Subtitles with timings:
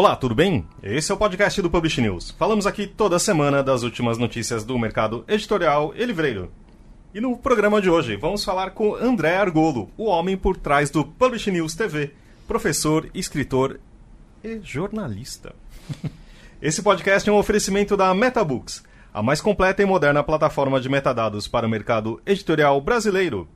[0.00, 0.66] Olá, tudo bem?
[0.82, 2.30] Esse é o podcast do Publish News.
[2.30, 6.50] Falamos aqui toda semana das últimas notícias do mercado editorial e livreiro.
[7.12, 11.04] E no programa de hoje vamos falar com André Argolo, o homem por trás do
[11.04, 12.14] Publish News TV,
[12.48, 13.78] professor, escritor
[14.42, 15.54] e jornalista.
[16.62, 21.46] Esse podcast é um oferecimento da MetaBooks, a mais completa e moderna plataforma de metadados
[21.46, 23.46] para o mercado editorial brasileiro.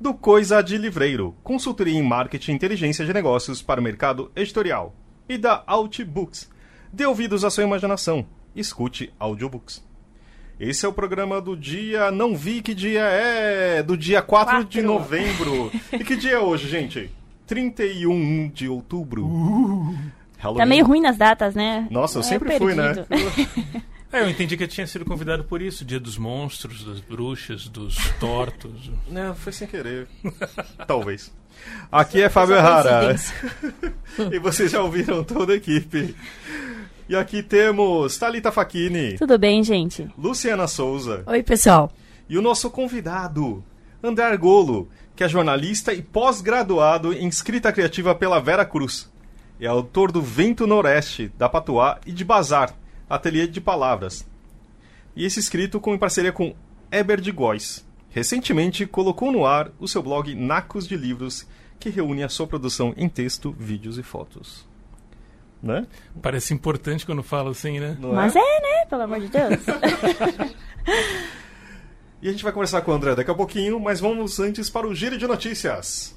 [0.00, 4.96] Do Coisa de Livreiro, consultoria em marketing e inteligência de negócios para o mercado editorial
[5.32, 6.50] e da Outbooks.
[6.92, 8.26] Dê ouvidos à sua imaginação.
[8.54, 9.82] Escute audiobooks.
[10.60, 12.10] Esse é o programa do dia.
[12.10, 13.82] Não vi que dia é.
[13.82, 14.68] Do dia 4 Quatro.
[14.68, 15.72] de novembro.
[15.92, 17.10] e que dia é hoje, gente?
[17.46, 19.26] 31 de outubro.
[20.38, 20.58] Halloween.
[20.58, 21.86] Tá meio ruim nas datas, né?
[21.90, 22.94] Nossa, eu É sempre fui, né?
[22.94, 23.82] perdido.
[24.12, 27.66] É, eu entendi que eu tinha sido convidado por isso, dia dos monstros, das bruxas,
[27.66, 28.90] dos tortos.
[29.08, 30.06] Não, foi sem querer.
[30.86, 31.32] Talvez.
[31.90, 33.14] Aqui é Fábio Errara.
[34.32, 36.16] e vocês já ouviram toda a equipe.
[37.08, 40.08] E aqui temos Thalita Facchini, Tudo bem, gente?
[40.16, 41.92] Luciana Souza Oi, pessoal.
[42.28, 43.62] e o nosso convidado,
[44.02, 49.10] André Argolo, que é jornalista e pós-graduado em escrita criativa pela Vera Cruz.
[49.60, 52.74] É autor do Vento Noreste, da Patuá e de Bazar,
[53.08, 54.26] Ateliê de Palavras.
[55.14, 56.54] E esse escrito com, em parceria com
[56.90, 57.84] Eber de Góes.
[58.12, 61.46] Recentemente colocou no ar o seu blog Nacos de Livros,
[61.80, 64.66] que reúne a sua produção em texto, vídeos e fotos.
[65.62, 65.86] Né?
[66.20, 67.96] Parece importante quando falo assim, né?
[67.98, 68.86] Não Mas é, né?
[68.88, 69.60] Pelo amor de Deus.
[72.22, 74.86] E a gente vai conversar com o André daqui a pouquinho, mas vamos antes para
[74.86, 76.16] o giro de notícias.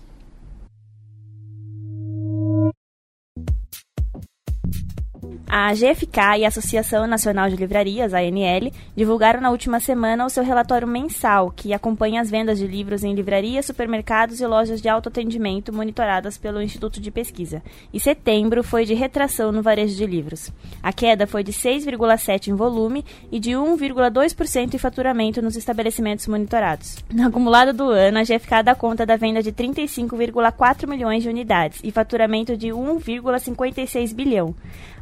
[5.48, 10.44] A GFK e a Associação Nacional de Livrarias, ANL, divulgaram na última semana o seu
[10.44, 15.72] relatório mensal, que acompanha as vendas de livros em livrarias, supermercados e lojas de autoatendimento
[15.72, 17.62] monitoradas pelo Instituto de Pesquisa.
[17.94, 20.52] E setembro foi de retração no varejo de livros.
[20.82, 26.98] A queda foi de 6,7% em volume e de 1,2% em faturamento nos estabelecimentos monitorados.
[27.14, 31.80] No acumulado do ano, a GFK dá conta da venda de 35,4 milhões de unidades
[31.84, 34.56] e faturamento de 1,56 bilhão.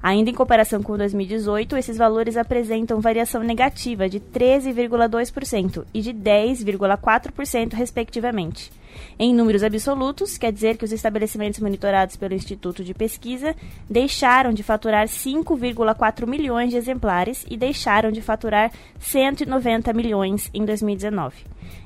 [0.03, 7.71] Ainda em comparação com 2018, esses valores apresentam variação negativa de 13,2% e de 10,4%,
[7.71, 8.69] respectivamente.
[9.17, 13.55] Em números absolutos, quer dizer que os estabelecimentos monitorados pelo Instituto de Pesquisa
[13.89, 21.45] deixaram de faturar 5,4 milhões de exemplares e deixaram de faturar 190 milhões em 2019.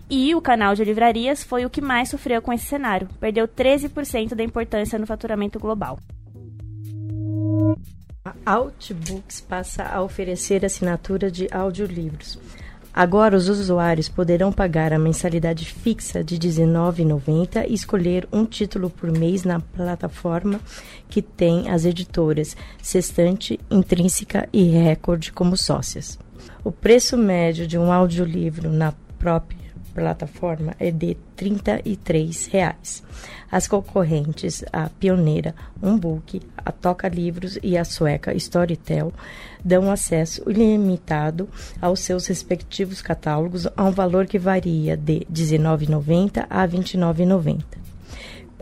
[0.10, 4.34] E o canal de livrarias foi o que mais sofreu com esse cenário, perdeu 13%
[4.34, 6.00] da importância no faturamento global.
[8.28, 12.38] A Outbooks passa a oferecer assinatura de audiolivros.
[12.94, 18.90] Agora, os usuários poderão pagar a mensalidade fixa de R$ 19,90 e escolher um título
[18.90, 20.60] por mês na plataforma
[21.08, 26.20] que tem as editoras Sextante, Intrínseca e Record como sócias.
[26.66, 29.67] O preço médio de um audiolivro na própria
[29.98, 33.04] plataforma é de 33 reais.
[33.52, 39.12] As concorrentes, a pioneira Umbook, a Toca Livros e a sueca Storytel,
[39.66, 41.50] dão acesso ilimitado
[41.82, 47.64] aos seus respectivos catálogos a um valor que varia de R$ 19,90 a R$ 29,90.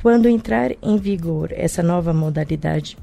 [0.06, 2.96] Quando entrar em vigor essa nova modalidade,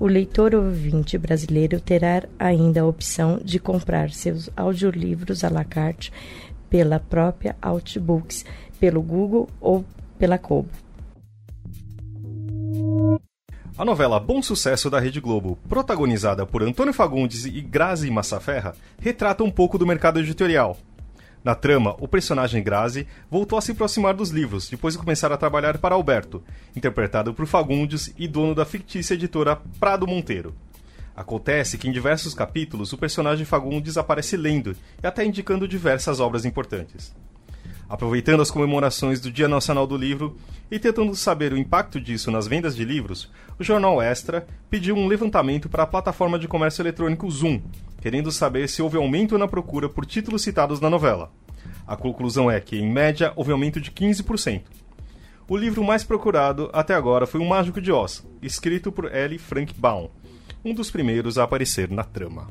[0.00, 6.10] o leitor ouvinte brasileiro terá ainda a opção de comprar seus audiolivros à la carte
[6.68, 8.44] pela própria Outbooks,
[8.78, 9.84] pelo Google ou
[10.18, 10.68] pela Kobo.
[13.78, 19.44] A novela Bom Sucesso da Rede Globo, protagonizada por Antônio Fagundes e Grazi Massaferra, retrata
[19.44, 20.78] um pouco do mercado editorial.
[21.44, 25.36] Na trama, o personagem Grazi voltou a se aproximar dos livros depois de começar a
[25.36, 26.42] trabalhar para Alberto,
[26.74, 30.54] interpretado por Fagundes e dono da fictícia editora Prado Monteiro.
[31.16, 36.44] Acontece que em diversos capítulos o personagem Fagundes aparece lendo e até indicando diversas obras
[36.44, 37.14] importantes.
[37.88, 40.36] Aproveitando as comemorações do Dia Nacional do Livro
[40.70, 45.06] e tentando saber o impacto disso nas vendas de livros, o jornal Extra pediu um
[45.06, 47.62] levantamento para a plataforma de comércio eletrônico Zoom,
[48.02, 51.32] querendo saber se houve aumento na procura por títulos citados na novela.
[51.86, 54.62] A conclusão é que, em média, houve aumento de 15%.
[55.48, 59.38] O livro mais procurado até agora foi O Mágico de Oz, escrito por L.
[59.38, 60.10] Frank Baum,
[60.66, 62.48] um dos primeiros a aparecer na trama.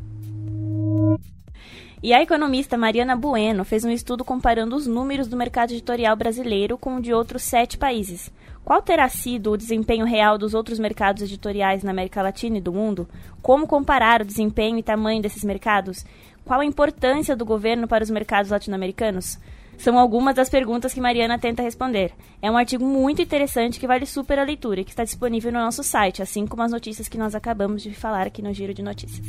[2.02, 6.78] E a economista Mariana Bueno fez um estudo comparando os números do mercado editorial brasileiro
[6.78, 8.32] com o de outros sete países.
[8.64, 12.72] Qual terá sido o desempenho real dos outros mercados editoriais na América Latina e do
[12.72, 13.06] mundo?
[13.42, 16.06] Como comparar o desempenho e tamanho desses mercados?
[16.46, 19.38] Qual a importância do governo para os mercados latino-americanos?
[19.78, 22.12] São algumas das perguntas que Mariana tenta responder.
[22.42, 25.60] É um artigo muito interessante que vale super a leitura e que está disponível no
[25.60, 28.82] nosso site, assim como as notícias que nós acabamos de falar aqui no Giro de
[28.82, 29.26] Notícias.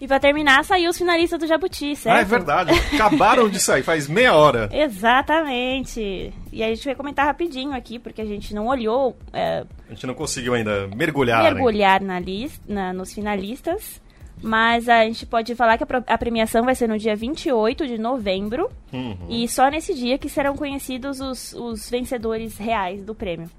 [0.00, 2.16] E pra terminar, saiu os finalistas do Jabuti, certo?
[2.16, 2.70] Ah, é verdade.
[2.94, 4.68] Acabaram de sair, faz meia hora.
[4.72, 6.32] Exatamente.
[6.52, 9.16] E a gente vai comentar rapidinho aqui, porque a gente não olhou.
[9.32, 11.42] É, A gente não conseguiu ainda mergulhar.
[11.42, 14.00] mergulhar na lista, na, nos finalistas.
[14.42, 18.70] Mas a gente pode falar que a, premiação vai ser no dia 28 de novembro.
[18.92, 19.26] Uhum.
[19.28, 23.50] E só nesse dia que serão conhecidos os, os vencedores reais do prêmio.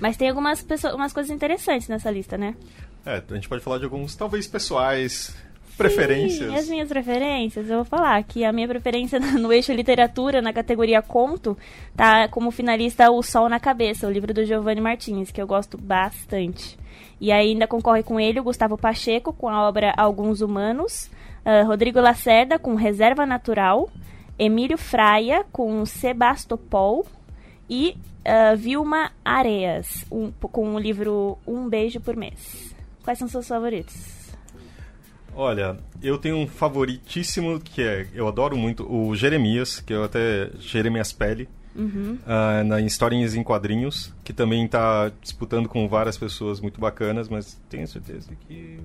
[0.00, 2.54] Mas tem algumas pessoas, umas coisas interessantes nessa lista, né?
[3.04, 5.34] É, a gente pode falar de alguns, talvez, pessoais,
[5.76, 6.50] preferências.
[6.50, 10.52] Sim, as minhas preferências, eu vou falar que a minha preferência no eixo literatura, na
[10.52, 11.56] categoria conto,
[11.94, 15.78] tá como finalista O Sol na Cabeça, o livro do Giovanni Martins, que eu gosto
[15.78, 16.76] bastante.
[17.20, 21.10] E ainda concorre com ele o Gustavo Pacheco, com a obra Alguns Humanos,
[21.44, 23.88] ah, Rodrigo Lacerda, com Reserva Natural,
[24.38, 27.06] Emílio Fraia, com Sebastopol,
[27.70, 32.74] e ah, Vilma Areas, um- com o livro Um Beijo por Mês.
[33.02, 34.16] Quais são seus favoritos?
[35.34, 40.50] Olha, eu tenho um favoritíssimo que é, eu adoro muito, o Jeremias, que eu até
[40.58, 41.46] Jeremias Pele,
[42.26, 47.60] ah, na Historinhas em Quadrinhos, que também está disputando com várias pessoas muito bacanas, mas
[47.68, 48.78] tenho certeza que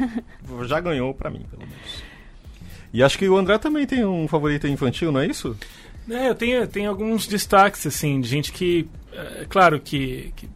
[0.66, 2.02] já ganhou pra mim, pelo menos.
[2.92, 5.56] E acho que o André também tem um favorito infantil, não é isso?
[6.10, 8.86] É, eu tenho, tenho alguns destaques, assim, de gente que.
[9.14, 10.48] É claro que, que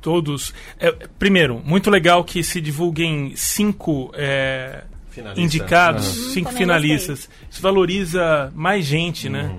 [0.00, 0.54] todos.
[0.78, 5.40] é, primeiro, muito legal que se divulguem cinco é, Finalista.
[5.42, 6.32] indicados, Aham.
[6.32, 7.28] cinco também finalistas.
[7.50, 9.56] Isso valoriza mais gente, né?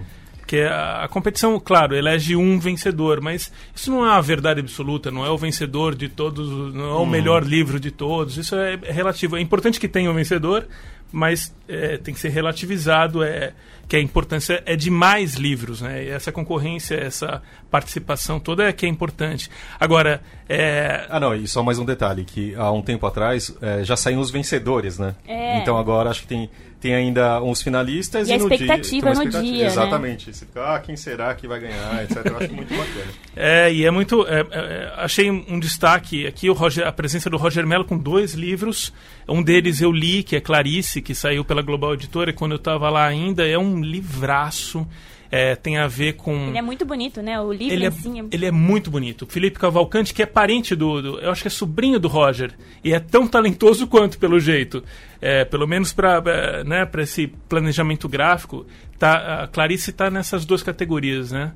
[0.51, 5.09] Porque a, a competição, claro, elege um vencedor, mas isso não é a verdade absoluta,
[5.09, 8.53] não é o vencedor de todos, os- não é o melhor livro de todos, isso
[8.57, 9.37] é, é relativo.
[9.37, 10.67] É importante que tenha um vencedor,
[11.09, 13.53] mas é, tem que ser relativizado, é,
[13.87, 16.03] que a importância é de mais livros, né?
[16.03, 19.49] E essa concorrência, essa participação toda é que é importante.
[19.79, 23.85] Agora, é, Ah, não, e só mais um detalhe, que há um tempo atrás eh,
[23.85, 25.15] já saíram os vencedores, né?
[25.25, 25.59] É.
[25.59, 26.49] Então agora acho que tem,
[26.81, 29.65] tem ainda uns finalistas E a no dia- expectativa tem uma no dia, né?
[29.67, 30.33] Exatamente.
[30.33, 32.25] Você fica, ah, quem será que vai ganhar, etc.
[32.25, 33.11] Eu acho muito bacana.
[33.33, 34.27] É, e é muito.
[34.27, 38.33] é, é, achei um destaque aqui o Roger- a presença do Roger Mello com dois
[38.33, 38.91] livros.
[39.27, 42.57] Um deles eu li, que é Clarice, que saiu pela Global Editora, e quando eu
[42.57, 44.85] estava lá ainda, é um livraço.
[45.33, 46.49] É, tem a ver com.
[46.49, 47.39] Ele é muito bonito, né?
[47.39, 47.93] O livro Ele é, é...
[48.31, 49.25] ele é muito bonito.
[49.25, 52.53] Felipe Cavalcante, que é parente do, do- Eu acho que é sobrinho do Roger.
[52.83, 54.83] E é tão talentoso quanto, pelo jeito.
[55.21, 58.65] É, pelo menos para né, pra esse planejamento gráfico.
[58.99, 61.53] Tá, a Clarice está nessas duas categorias, né?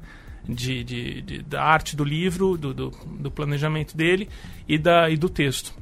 [0.47, 4.29] De, de- de- da arte do livro, do, do, do planejamento dele
[4.69, 5.73] e, da, e do texto.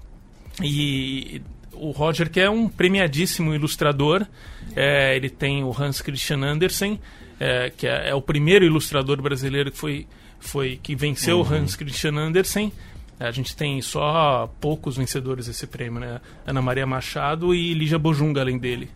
[0.64, 1.42] E
[1.74, 4.26] o Roger, que é um premiadíssimo ilustrador,
[4.76, 7.00] é, ele tem o Hans Christian Andersen,
[7.40, 10.08] é, que é, é o primeiro ilustrador brasileiro que foi,
[10.40, 12.72] foi que venceu o Hans Christian Andersen.
[13.20, 16.20] A gente tem só poucos vencedores desse prêmio, né?
[16.46, 18.90] Ana Maria Machado e Lígia Bojunga, além dele.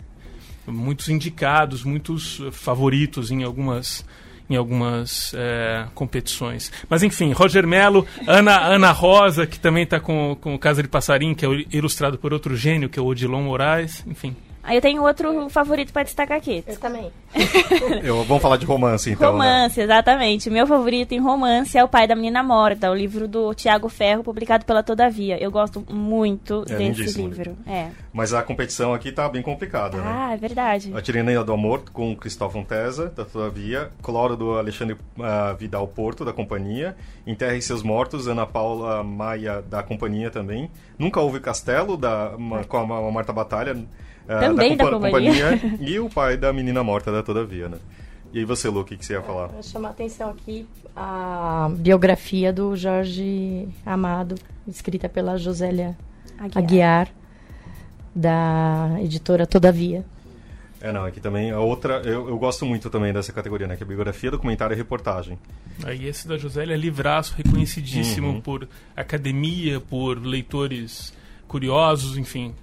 [0.65, 4.05] Muitos indicados, muitos eh, favoritos em algumas
[4.49, 6.71] em algumas eh, competições.
[6.89, 10.87] Mas enfim, Roger Mello, Ana, Ana Rosa, que também está com, com o Casa de
[10.87, 14.35] Passarinho, que é ilustrado por outro gênio, que é o Odilon Moraes, enfim.
[14.67, 16.61] Aí eu tenho outro favorito pra destacar aqui.
[16.67, 17.09] Eu também.
[18.03, 19.59] Eu, vamos falar de romance, então, né?
[19.59, 20.49] romance, exatamente.
[20.49, 24.23] Meu favorito em romance é O Pai da Menina Morta, o livro do Tiago Ferro,
[24.23, 25.41] publicado pela Todavia.
[25.41, 27.57] Eu gosto muito É desse lindíssimo o livro.
[27.65, 27.87] É.
[28.11, 30.03] Mas a competição aqui tá bem complicada, né?
[30.05, 30.91] Ah, é verdade.
[30.93, 33.89] A Tirineia do Amor, com Cristóvão Tesa, da Todavia.
[34.01, 36.95] Cloro, do Alexandre ah, Vidal Porto, da Companhia.
[37.25, 40.69] Enterre Seus Mortos, Ana Paula Maia, da Companhia também.
[40.99, 42.31] Nunca Houve Castelo, da,
[42.67, 45.59] com a Ma- Marta Batalha, ah, Também da Compa- Companhia.
[45.79, 47.77] E o pai da Menina Morta, da Todavia, né?
[48.33, 49.47] E aí você, Lu, o que, que você ia falar?
[49.49, 54.35] Para chamar a atenção aqui a biografia do Jorge Amado,
[54.67, 55.97] escrita pela Josélia
[56.37, 56.57] Aguiar.
[56.63, 57.07] Aguiar,
[58.15, 60.03] da editora Todavia.
[60.79, 62.01] É, não, aqui também a outra...
[62.05, 63.75] Eu, eu gosto muito também dessa categoria, né?
[63.75, 65.37] Que é biografia, documentário e reportagem.
[65.83, 68.41] Aí esse da Josélia é livraço, reconhecidíssimo Uhum.
[68.41, 71.13] por academia, por leitores
[71.47, 72.53] curiosos, enfim.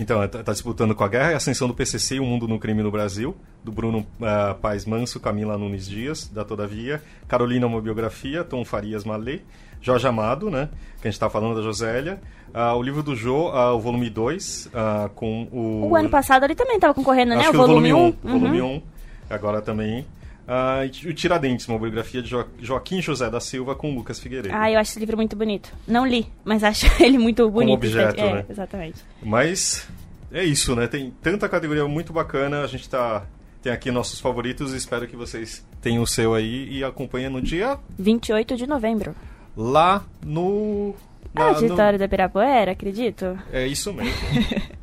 [0.00, 2.58] Então, está disputando com a Guerra e a Ascensão do PCC e o Mundo no
[2.58, 7.82] Crime no Brasil, do Bruno ah, Paes Manso, Camila Nunes Dias, da Todavia, Carolina, uma
[7.82, 9.40] biografia, Tom Farias Malê,
[9.78, 10.70] Jorge Amado, né,
[11.02, 12.18] que a gente está falando da Josélia,
[12.54, 15.90] ah, o livro do Jô, ah, o volume 2, ah, com o...
[15.90, 17.40] O ano passado ele também estava concorrendo, né?
[17.40, 17.98] Acho O que volume 1.
[17.98, 18.38] um, Um.
[18.38, 18.76] volume Uhum.
[18.76, 18.82] 1,
[19.28, 20.06] agora também.
[20.52, 24.52] Ah, o Tiradentes, uma biografia de Jo- Joaquim José da Silva com Lucas Figueiredo.
[24.52, 25.72] Ah, eu acho esse livro muito bonito.
[25.86, 27.74] Não li, mas acho ele muito bonito.
[27.74, 28.44] objeto, é, né?
[28.50, 29.00] exatamente.
[29.22, 29.88] Mas
[30.32, 30.88] é isso, né?
[30.88, 33.24] Tem tanta categoria muito bacana, a gente tá
[33.62, 34.72] tem aqui nossos favoritos.
[34.72, 39.14] Espero que vocês tenham o seu aí e acompanhem no dia 28 de novembro.
[39.56, 40.96] lá no.
[41.32, 43.38] Ah, na- no- auditório da Pirapuera, acredito.
[43.52, 44.12] É isso mesmo.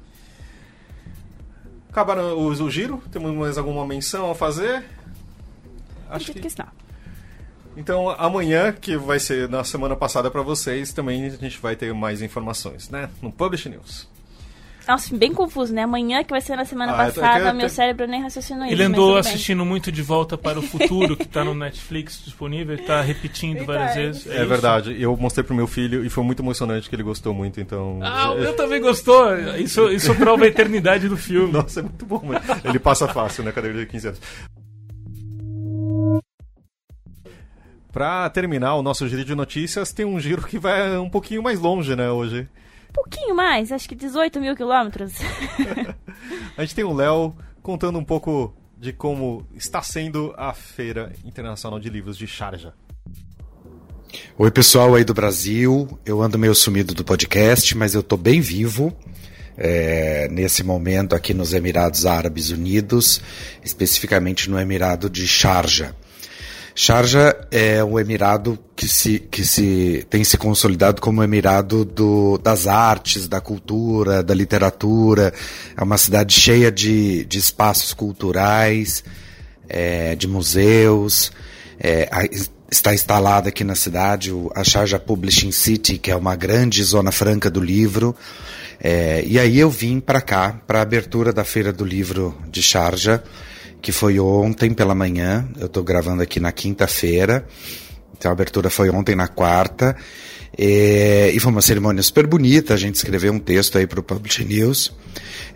[1.91, 3.01] Acabaram o, o giro?
[3.11, 4.83] Temos mais alguma menção a fazer?
[6.09, 6.55] Acho acredito que.
[6.55, 6.67] que não.
[7.75, 11.93] Então amanhã, que vai ser na semana passada para vocês, também a gente vai ter
[11.93, 13.09] mais informações, né?
[13.21, 14.07] No Publish News.
[14.87, 15.83] Nossa, bem confuso, né?
[15.83, 18.73] Amanhã, que vai ser na semana Ah, tô- passada, meu cérebro nem raciocinou isso.
[18.73, 22.73] Ele mas andou assistindo muito De Volta para o Futuro, que está no Netflix disponível,
[22.73, 24.27] e tá repetindo várias vezes.
[24.27, 24.45] É, isso?
[24.47, 24.95] verdade.
[24.99, 27.99] Eu mostrei pro meu filho e foi muito emocionante que ele gostou muito, então.
[28.01, 29.37] Ah, o meu também gostou.
[29.57, 31.51] Isso, isso prova a eternidade do filme.
[31.53, 32.39] Nossa, é muito bom, mano.
[32.63, 33.51] Ele passa fácil, né?
[33.51, 34.21] Cadê ele de 15 anos?
[37.97, 41.59] Pra terminar o nosso giro de notícias, tem um giro que vai um pouquinho mais
[41.59, 42.47] longe, né, hoje.
[42.91, 45.13] Um pouquinho mais, acho que 18 mil quilômetros.
[46.55, 51.79] A gente tem o Léo contando um pouco de como está sendo a Feira Internacional
[51.79, 52.71] de Livros de Sharjah.
[54.37, 55.99] Oi, pessoal aí do Brasil.
[56.05, 58.95] Eu ando meio sumido do podcast, mas eu tô bem vivo
[59.57, 63.19] é, nesse momento aqui nos Emirados Árabes Unidos,
[63.65, 65.95] especificamente no Emirado de Sharjah.
[66.79, 72.67] Sharjah é um emirado que se, que se tem se consolidado como emirado do, das
[72.67, 75.33] artes, da cultura, da literatura.
[75.75, 79.03] É uma cidade cheia de, de espaços culturais,
[79.67, 81.31] é, de museus.
[81.79, 82.29] É, a-
[82.69, 87.49] está instalada aqui na cidade a Sharjah Publishing City, que é uma grande zona franca
[87.49, 88.15] do livro.
[88.79, 92.61] É, e aí eu vim para cá, para a abertura da Feira do Livro de
[92.61, 93.23] Sharjah,
[93.81, 95.47] que foi ontem pela manhã.
[95.59, 97.47] Eu estou gravando aqui na quinta-feira.
[98.17, 99.95] Então a abertura foi ontem na quarta.
[100.57, 102.73] É, e foi uma cerimônia super bonita.
[102.73, 104.93] A gente escreveu um texto aí para o Publish News.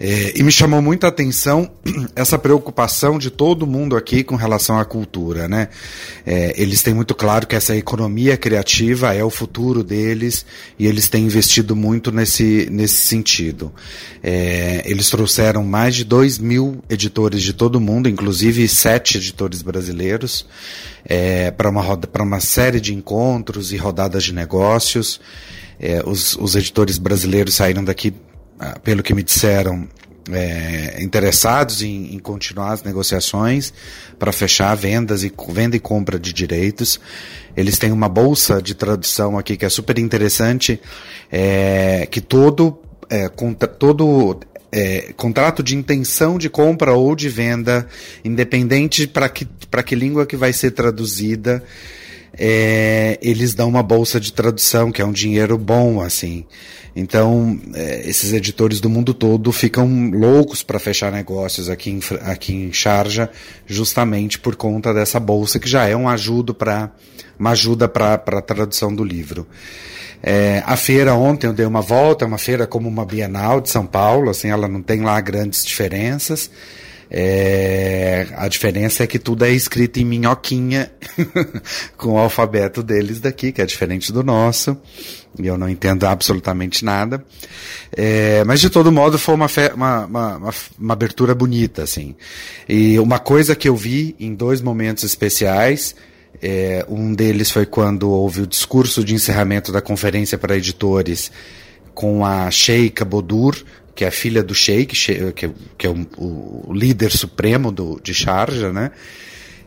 [0.03, 1.69] É, e me chamou muito a atenção
[2.15, 5.67] essa preocupação de todo mundo aqui com relação à cultura, né?
[6.25, 10.43] É, eles têm muito claro que essa economia criativa é o futuro deles
[10.79, 13.71] e eles têm investido muito nesse, nesse sentido.
[14.23, 20.47] É, eles trouxeram mais de 2 mil editores de todo mundo, inclusive sete editores brasileiros,
[21.05, 25.21] é, para uma, roda- uma série de encontros e rodadas de negócios.
[25.79, 28.11] É, os, os editores brasileiros saíram daqui
[28.83, 29.87] pelo que me disseram,
[30.31, 33.73] é, interessados em, em continuar as negociações
[34.19, 36.99] para fechar vendas e venda e compra de direitos.
[37.55, 40.79] Eles têm uma bolsa de tradução aqui que é super interessante,
[41.31, 44.39] é, que todo, é, contra, todo
[44.71, 47.87] é, contrato de intenção de compra ou de venda,
[48.23, 49.47] independente para que,
[49.85, 51.63] que língua que vai ser traduzida,
[52.37, 56.45] é, eles dão uma bolsa de tradução, que é um dinheiro bom, assim.
[56.95, 62.53] Então, é, esses editores do mundo todo ficam loucos para fechar negócios aqui em, aqui
[62.53, 63.29] em Sharjah,
[63.65, 66.91] justamente por conta dessa bolsa, que já é um ajudo pra,
[67.39, 69.47] uma ajuda para a tradução do livro.
[70.23, 73.69] É, a feira ontem eu dei uma volta, é uma feira como uma Bienal de
[73.69, 76.51] São Paulo, assim, ela não tem lá grandes diferenças.
[77.13, 80.89] É, a diferença é que tudo é escrito em minhoquinha,
[81.97, 84.77] com o alfabeto deles daqui, que é diferente do nosso,
[85.37, 87.21] e eu não entendo absolutamente nada.
[87.91, 92.15] É, mas de todo modo foi uma, fe- uma, uma, uma, uma abertura bonita, assim.
[92.67, 95.93] E uma coisa que eu vi em dois momentos especiais,
[96.41, 101.29] é, um deles foi quando houve o discurso de encerramento da conferência para editores
[101.93, 103.53] com a Sheikha Bodur,
[104.01, 107.71] que é a filha do Sheikh, She- que, é- que é o, o líder supremo
[107.71, 108.89] do, de Sharjah, né?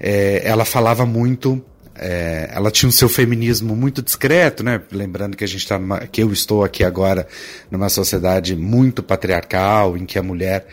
[0.00, 1.64] É, ela falava muito,
[1.94, 4.80] é, ela tinha o seu feminismo muito discreto, né?
[4.90, 5.78] Lembrando que a gente está
[6.10, 7.28] que eu estou aqui agora
[7.70, 10.66] numa sociedade muito patriarcal, em que a mulher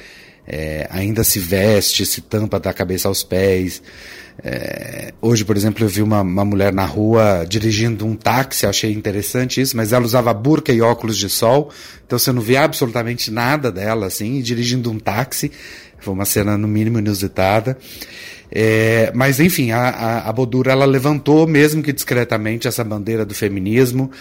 [0.47, 3.79] é, ainda se veste, se tampa da cabeça aos pés.
[4.43, 8.91] É, hoje, por exemplo, eu vi uma, uma mulher na rua dirigindo um táxi, achei
[8.91, 11.71] interessante isso, mas ela usava burca e óculos de sol,
[12.05, 15.51] então você não vê absolutamente nada dela, assim, dirigindo um táxi.
[15.99, 17.77] Foi uma cena, no mínimo, inusitada.
[18.51, 23.35] É, mas, enfim, a, a, a Bodura, ela levantou, mesmo que discretamente, essa bandeira do
[23.35, 24.11] feminismo,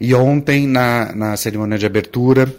[0.00, 2.52] e ontem, na, na cerimônia de abertura,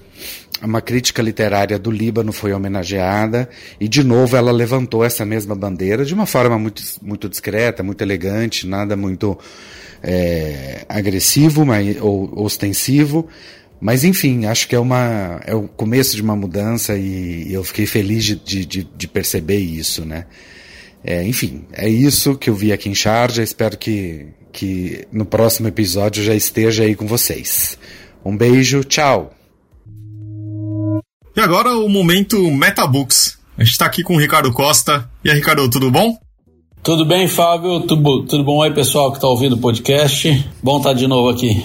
[0.61, 3.49] uma crítica literária do Líbano foi homenageada
[3.79, 8.01] e de novo ela levantou essa mesma bandeira de uma forma muito, muito discreta, muito
[8.01, 9.37] elegante, nada muito
[10.03, 13.27] é, agressivo mas, ou ostensivo.
[13.79, 17.85] Mas enfim, acho que é, uma, é o começo de uma mudança e eu fiquei
[17.85, 20.25] feliz de, de, de perceber isso, né?
[21.01, 23.41] É, enfim, é isso que eu vi aqui em Sharjah.
[23.41, 27.77] Espero que, que no próximo episódio já esteja aí com vocês.
[28.25, 29.38] Um beijo, tchau!
[31.39, 33.37] E agora o momento Metabooks.
[33.57, 35.09] A gente está aqui com o Ricardo Costa.
[35.23, 36.17] E aí, Ricardo, tudo bom?
[36.83, 37.79] Tudo bem, Fábio?
[37.87, 40.45] Tudo, tudo bom aí, pessoal que está ouvindo o podcast?
[40.61, 41.63] Bom estar tá de novo aqui.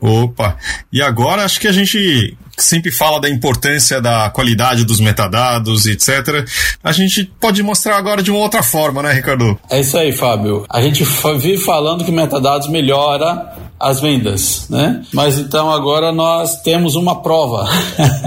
[0.00, 0.56] Opa!
[0.92, 6.44] E agora acho que a gente sempre fala da importância da qualidade dos metadados, etc.
[6.82, 9.56] A gente pode mostrar agora de uma outra forma, né, Ricardo?
[9.70, 10.66] É isso aí, Fábio.
[10.68, 11.04] A gente
[11.38, 15.02] vive falando que metadados melhora as vendas, né?
[15.12, 17.68] Mas então agora nós temos uma prova.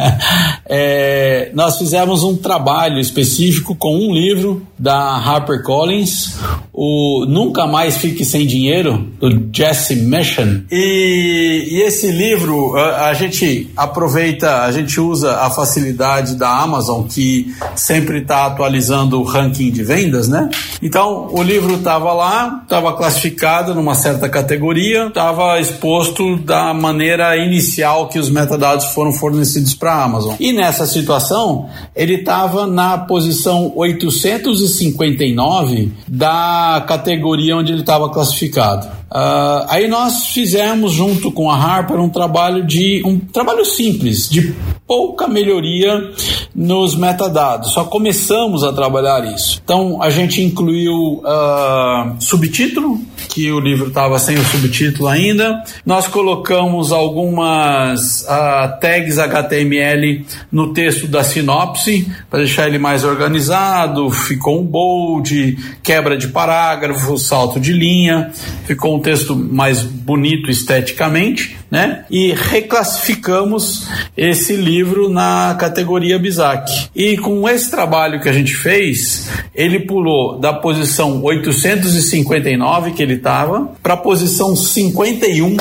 [0.67, 6.35] é, nós fizemos um trabalho específico com um livro da HarperCollins,
[6.73, 10.63] o Nunca Mais Fique Sem Dinheiro, do Jesse Mission.
[10.69, 17.03] E, e esse livro a, a gente aproveita, a gente usa a facilidade da Amazon,
[17.07, 20.49] que sempre está atualizando o ranking de vendas, né?
[20.81, 28.07] Então o livro estava lá, estava classificado numa certa categoria, estava exposto da maneira inicial
[28.07, 30.35] que os metadados foram fornecidos para a Amazon.
[30.39, 38.87] E nessa situação, ele estava na posição 859 da categoria onde ele estava classificado.
[39.11, 44.53] Uh, aí nós fizemos junto com a Harper um trabalho de um trabalho simples de
[44.87, 46.11] pouca melhoria
[46.53, 47.71] nos metadados.
[47.73, 49.61] Só começamos a trabalhar isso.
[49.63, 55.63] Então a gente incluiu uh, subtítulo, que o livro estava sem o subtítulo ainda.
[55.85, 64.09] Nós colocamos algumas uh, tags HTML no texto da sinopse para deixar ele mais organizado.
[64.09, 68.31] Ficou um bold, quebra de parágrafo, salto de linha.
[68.65, 72.05] Ficou um texto mais bonito esteticamente, né?
[72.09, 76.89] E reclassificamos esse livro na categoria Bizac.
[76.95, 83.15] E com esse trabalho que a gente fez, ele pulou da posição 859 que ele
[83.15, 85.57] estava para a posição 51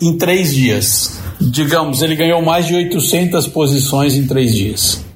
[0.00, 1.18] em três dias.
[1.40, 5.07] Digamos, ele ganhou mais de 800 posições em três dias.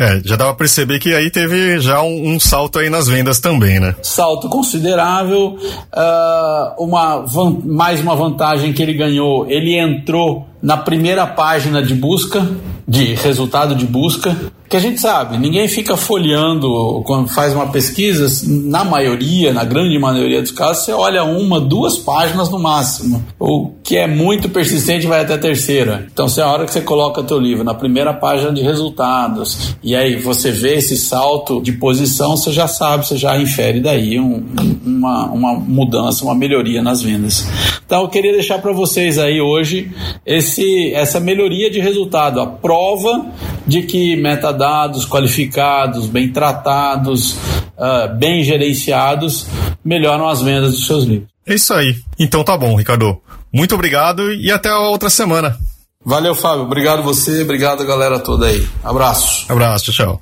[0.00, 3.38] É, já dava pra perceber que aí teve já um, um, salto aí nas vendas
[3.38, 3.94] também, né?
[4.02, 7.22] Salto considerável, uh, uma,
[7.62, 12.48] mais uma vantagem que ele ganhou, ele entrou na primeira página de busca,
[12.88, 14.34] de resultado de busca,
[14.70, 19.98] que a gente sabe, ninguém fica folheando quando faz uma pesquisa, na maioria, na grande
[19.98, 23.20] maioria dos casos, você olha uma, duas páginas no máximo.
[23.36, 26.06] O que é muito persistente vai até a terceira.
[26.12, 29.74] Então, se é a hora que você coloca teu livro na primeira página de resultados,
[29.82, 34.20] e aí você vê esse salto de posição, você já sabe, você já infere daí
[34.20, 34.46] um,
[34.86, 37.44] uma, uma mudança, uma melhoria nas vendas.
[37.84, 39.90] Então, eu queria deixar para vocês aí hoje
[40.24, 43.26] esse, essa melhoria de resultado, a prova
[43.70, 47.34] de que metadados qualificados, bem tratados,
[47.78, 49.46] uh, bem gerenciados,
[49.84, 51.28] melhoram as vendas dos seus livros.
[51.46, 51.94] É isso aí.
[52.18, 53.22] Então tá bom, Ricardo.
[53.52, 55.56] Muito obrigado e até a outra semana.
[56.04, 56.64] Valeu, Fábio.
[56.64, 58.66] Obrigado você, obrigado a galera toda aí.
[58.82, 59.46] Abraço.
[59.48, 60.20] Abraço, tchau.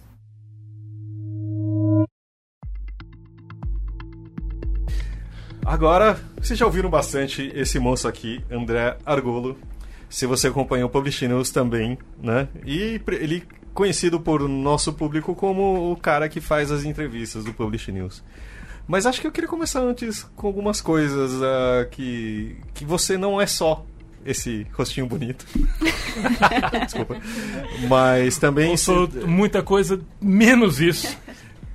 [5.65, 9.57] Agora, vocês já ouviram bastante esse moço aqui, André Argolo,
[10.09, 12.49] se você acompanha o Publish News também, né?
[12.65, 17.93] E ele conhecido por nosso público como o cara que faz as entrevistas do Publish
[17.93, 18.25] News.
[18.89, 23.41] Mas acho que eu queria começar antes com algumas coisas uh, que, que você não
[23.41, 23.85] é só
[24.25, 25.47] esse rostinho bonito.
[26.85, 27.19] Desculpa.
[27.89, 28.71] Mas também.
[28.71, 29.19] Eu sou se...
[29.21, 31.17] muita coisa, menos isso.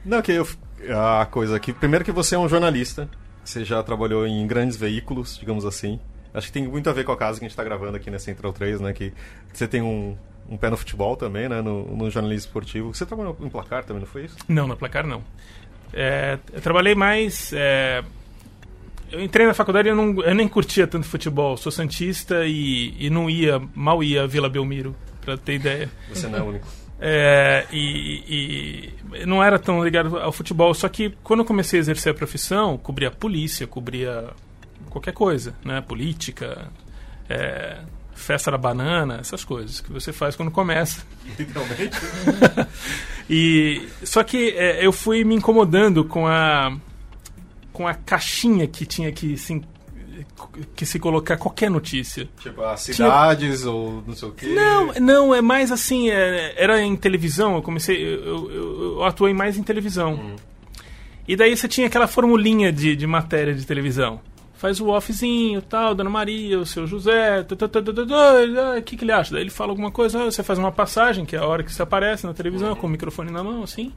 [0.04, 0.48] Não, que eu.
[0.90, 1.72] A coisa aqui.
[1.72, 3.08] Primeiro que você é um jornalista.
[3.44, 6.00] Você já trabalhou em grandes veículos, digamos assim.
[6.34, 8.10] Acho que tem muito a ver com a casa que a gente está gravando aqui
[8.10, 8.92] na Central 3, né?
[8.92, 9.14] Que
[9.54, 10.18] você tem um,
[10.50, 11.62] um pé no futebol também, né?
[11.62, 12.94] No, no, jornalismo esportivo.
[12.94, 14.38] Você trabalhou em placar também, não foi isso?
[14.48, 15.24] Não, no placar não.
[15.94, 17.54] É, eu trabalhei mais.
[17.54, 18.04] É,
[19.12, 21.56] eu entrei na faculdade e eu, não, eu nem curtia tanto futebol.
[21.56, 25.92] Sou santista e, e não ia, mal ia a Vila Belmiro, para ter ideia.
[26.10, 26.68] Você não é o único.
[27.06, 30.74] É, e, e, não era tão ligado ao futebol.
[30.74, 34.30] Só que quando eu comecei a exercer a profissão, cobria polícia, cobria
[34.94, 35.82] qualquer coisa, né?
[35.82, 36.72] Política,
[37.28, 37.80] é,
[38.14, 41.04] festa da banana, essas coisas que você faz quando começa.
[41.38, 41.98] Literalmente.
[43.30, 46.78] e só que é, eu fui me incomodando com a
[47.74, 49.62] com a caixinha que tinha que se
[50.76, 52.30] que se colocar qualquer notícia.
[52.40, 53.72] Tipo, as cidades tinha...
[53.72, 54.48] ou não sei o quê.
[54.48, 59.34] Não, não, é mais assim, é, era em televisão, eu comecei, eu, eu, eu atuei
[59.34, 60.14] mais em televisão.
[60.14, 60.36] Hum.
[61.28, 64.20] E daí você tinha aquela formulinha de, de matéria de televisão
[64.64, 69.34] faz o offzinho, tal, Dona Maria, o seu José, o que, que ele acha?
[69.34, 71.82] Daí ele fala alguma coisa, você faz uma passagem, que é a hora que você
[71.82, 72.76] aparece na televisão, uhum.
[72.78, 73.92] com o microfone na mão, assim.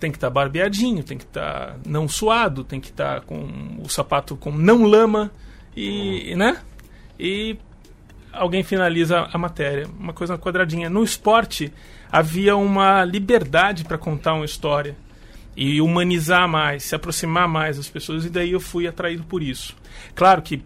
[0.00, 3.24] Tem que estar tá barbeadinho, tem que estar tá não suado, tem que estar tá
[3.24, 5.30] com o sapato com não lama,
[5.76, 6.38] e, uhum.
[6.38, 6.60] né?
[7.16, 7.56] E
[8.32, 10.90] alguém finaliza a matéria, uma coisa quadradinha.
[10.90, 11.72] No esporte
[12.10, 14.96] havia uma liberdade para contar uma história
[15.56, 19.76] e humanizar mais, se aproximar mais das pessoas, e daí eu fui atraído por isso.
[20.14, 20.62] Claro que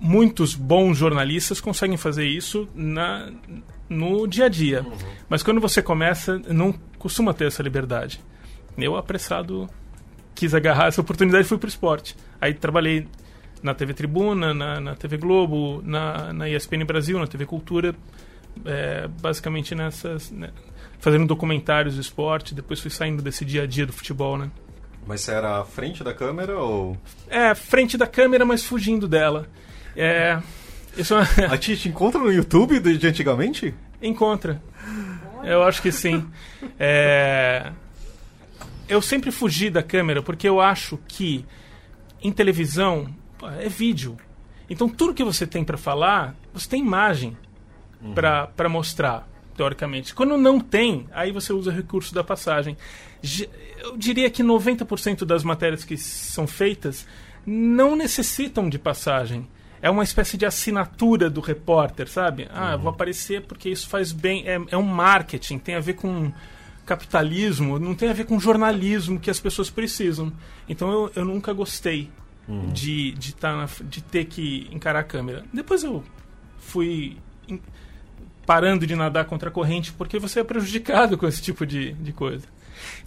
[0.00, 3.30] muitos bons jornalistas conseguem fazer isso na,
[3.88, 4.92] no dia a dia, uhum.
[5.28, 8.20] mas quando você começa, não costuma ter essa liberdade.
[8.76, 9.68] Eu, apressado,
[10.34, 12.16] quis agarrar essa oportunidade e fui para o esporte.
[12.40, 13.06] Aí trabalhei
[13.62, 17.94] na TV Tribuna, na, na TV Globo, na, na ESPN Brasil, na TV Cultura,
[18.64, 20.32] é, basicamente nessas.
[20.98, 24.50] Fazendo documentários de esporte, depois fui saindo desse dia a dia do futebol, né?
[25.06, 26.96] Mas você era à frente da câmera ou.
[27.28, 29.46] É, frente da câmera, mas fugindo dela.
[29.94, 30.40] É.
[30.96, 31.14] Isso...
[31.14, 33.74] É a Titi encontra no YouTube de antigamente?
[34.00, 34.62] Encontra.
[35.42, 36.26] Eu acho que sim.
[36.78, 37.70] É...
[38.88, 41.44] Eu sempre fugi da câmera porque eu acho que
[42.22, 43.14] em televisão
[43.60, 44.16] é vídeo.
[44.68, 47.36] Então tudo que você tem para falar, você tem imagem
[48.02, 48.14] uhum.
[48.14, 50.14] para mostrar teoricamente.
[50.14, 52.76] Quando não tem, aí você usa o recurso da passagem.
[53.78, 57.06] Eu diria que 90% das matérias que são feitas
[57.46, 59.46] não necessitam de passagem.
[59.80, 62.48] É uma espécie de assinatura do repórter, sabe?
[62.50, 62.94] Ah, eu vou uhum.
[62.94, 64.48] aparecer porque isso faz bem.
[64.48, 66.32] É, é um marketing, tem a ver com
[66.86, 70.32] capitalismo, não tem a ver com jornalismo que as pessoas precisam.
[70.68, 72.10] Então eu, eu nunca gostei
[72.48, 72.68] uhum.
[72.72, 75.44] de, de, tá na, de ter que encarar a câmera.
[75.52, 76.02] Depois eu
[76.58, 77.18] fui
[78.46, 82.12] parando de nadar contra a corrente porque você é prejudicado com esse tipo de, de
[82.12, 82.46] coisa.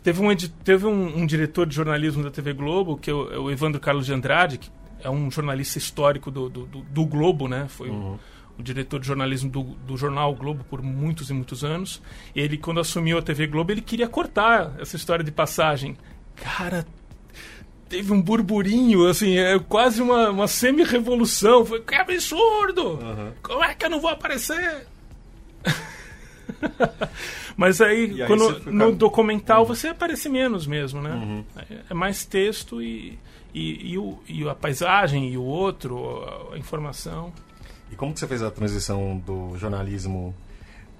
[0.03, 3.37] Teve, um, teve um, um diretor de jornalismo da TV Globo, que é o, é
[3.37, 4.69] o Evandro Carlos de Andrade, que
[5.03, 7.67] é um jornalista histórico do, do, do, Globo, né?
[7.67, 8.17] Foi uhum.
[8.57, 12.01] o, o, diretor de jornalismo do, do jornal Globo por muitos e muitos anos.
[12.35, 15.97] Ele, quando assumiu a TV Globo, ele queria cortar essa história de passagem.
[16.35, 16.85] Cara,
[17.87, 21.65] teve um burburinho, assim, é quase uma, uma semi-revolução.
[21.65, 22.99] Foi, que absurdo!
[23.01, 23.31] Uhum.
[23.41, 24.87] Como é que eu não vou aparecer?
[27.55, 28.71] Mas aí, aí quando, fica...
[28.71, 29.67] no documental, uhum.
[29.67, 31.11] você aparece menos mesmo, né?
[31.11, 31.45] Uhum.
[31.89, 33.17] É mais texto e,
[33.53, 37.33] e, e, o, e a paisagem e o outro, a, informação.
[37.91, 40.35] E como que você fez a transição do jornalismo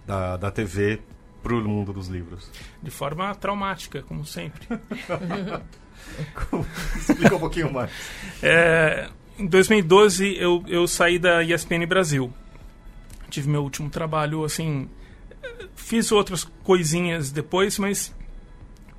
[0.05, 0.99] da, da TV
[1.43, 2.49] para o mundo dos livros?
[2.81, 4.67] De forma traumática, como sempre.
[6.97, 7.91] Explica um pouquinho mais.
[8.41, 12.33] É, em 2012, eu, eu saí da ESPN Brasil
[13.29, 14.89] tive meu último trabalho, assim,
[15.75, 18.15] fiz outras coisinhas depois, mas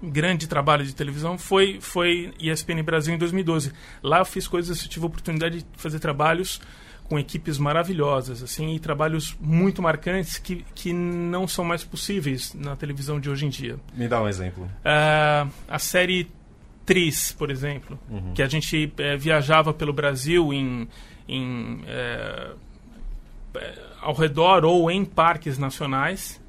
[0.02, 3.72] grande trabalho de televisão foi foi ESPN Brasil em 2012.
[4.02, 6.60] Lá eu fiz coisas, eu tive a oportunidade de fazer trabalhos
[7.08, 12.76] com equipes maravilhosas, assim, e trabalhos muito marcantes que, que não são mais possíveis na
[12.76, 13.78] televisão de hoje em dia.
[13.94, 14.64] Me dá um exemplo.
[14.64, 16.30] Uh, a série
[16.84, 18.34] Tris, por exemplo, uhum.
[18.34, 20.86] que a gente é, viajava pelo Brasil em,
[21.26, 22.50] em é,
[24.08, 26.40] ao redor ou em parques nacionais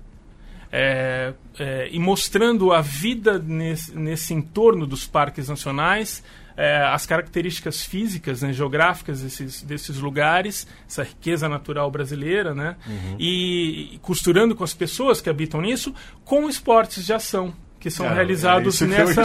[0.71, 6.23] é, é, e mostrando a vida nesse, nesse entorno dos parques nacionais,
[6.55, 13.17] é, as características físicas, né, geográficas desses, desses lugares, essa riqueza natural brasileira, né, uhum.
[13.19, 15.93] e, e, costurando com as pessoas que habitam nisso,
[16.23, 19.23] com esportes de ação que são realizados nessa.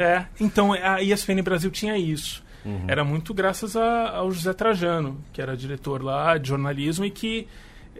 [0.00, 2.42] É, então a ESPN Brasil tinha isso.
[2.64, 2.84] Uhum.
[2.88, 7.46] Era muito graças a, ao José Trajano, que era diretor lá de jornalismo e que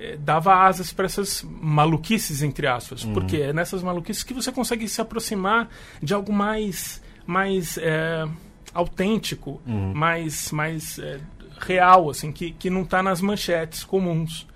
[0.01, 3.03] eh, dava asas para essas maluquices, entre aspas.
[3.03, 3.15] Uhum.
[3.15, 5.69] Porque é nessas maluquices que você consegue se aproximar
[6.01, 8.25] de algo mais, mais é,
[8.73, 9.93] autêntico, uhum.
[9.93, 11.19] mais, mais é,
[11.59, 14.47] real, assim, que, que não está nas manchetes comuns.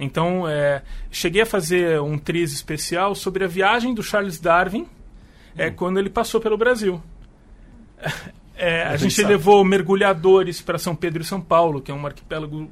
[0.00, 4.86] Então, é, cheguei a fazer um triz especial sobre a viagem do Charles Darwin
[5.54, 5.74] é, uhum.
[5.74, 7.02] quando ele passou pelo Brasil.
[8.60, 11.94] É, a, a, gente, gente levou mergulhadores para São Pedro e São Paulo, que é
[11.94, 12.68] um arquipélago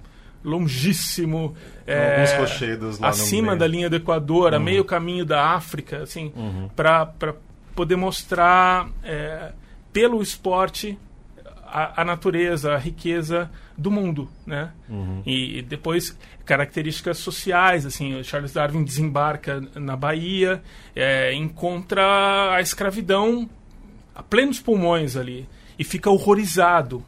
[0.47, 2.25] longíssimo, é,
[3.03, 4.57] acima da linha do Equador, uhum.
[4.57, 6.71] a meio caminho da África, assim, uhum.
[6.75, 7.35] para
[7.75, 9.51] poder mostrar é,
[9.93, 10.97] pelo esporte
[11.67, 14.71] a, a, natureza, a riqueza do mundo, né?
[14.89, 15.21] Uhum.
[15.27, 20.63] E, e, depois características sociais, assim, Charles Darwin desembarca na Bahia,
[20.95, 23.51] é, encontra a escravidão
[24.15, 27.05] a plenos pulmões ali e fica horrorizado.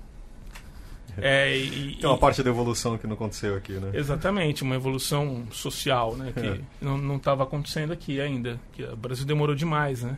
[1.23, 3.91] É, e, Tem uma parte da evolução que não aconteceu aqui, né?
[3.95, 6.33] Exatamente, uma evolução social, né?
[6.33, 6.61] Que é.
[6.81, 8.59] não estava acontecendo aqui ainda.
[8.73, 10.17] Que o Brasil demorou demais, né?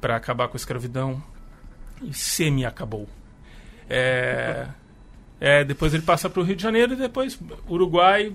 [0.00, 1.22] Para acabar com a escravidão.
[2.02, 3.06] E semi-acabou.
[3.88, 4.68] É,
[5.40, 8.34] é, depois ele passa para o Rio de Janeiro e depois Uruguai.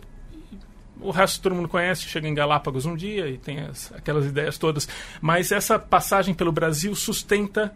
[1.00, 4.58] O resto todo mundo conhece, chega em Galápagos um dia e tem as, aquelas ideias
[4.58, 4.88] todas.
[5.22, 7.76] Mas essa passagem pelo Brasil sustenta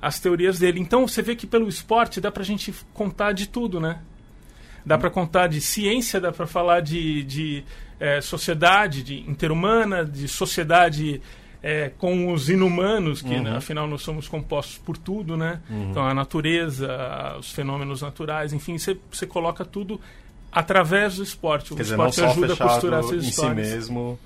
[0.00, 0.80] as teorias dele.
[0.80, 4.00] Então você vê que pelo esporte dá pra gente contar de tudo, né?
[4.84, 7.64] Dá para contar de ciência, dá para falar de, de
[7.98, 11.20] é, sociedade, de interhumana, de sociedade
[11.62, 13.42] é, com os inumanos, que uhum.
[13.42, 15.60] né, afinal nós somos compostos por tudo, né?
[15.68, 15.90] Uhum.
[15.90, 16.88] Então a natureza,
[17.38, 20.00] os fenômenos naturais, enfim, você coloca tudo
[20.50, 21.74] através do esporte.
[21.74, 23.68] Quer o esporte dizer, ajuda a costurar essas histórias.
[23.68, 24.18] em si mesmo,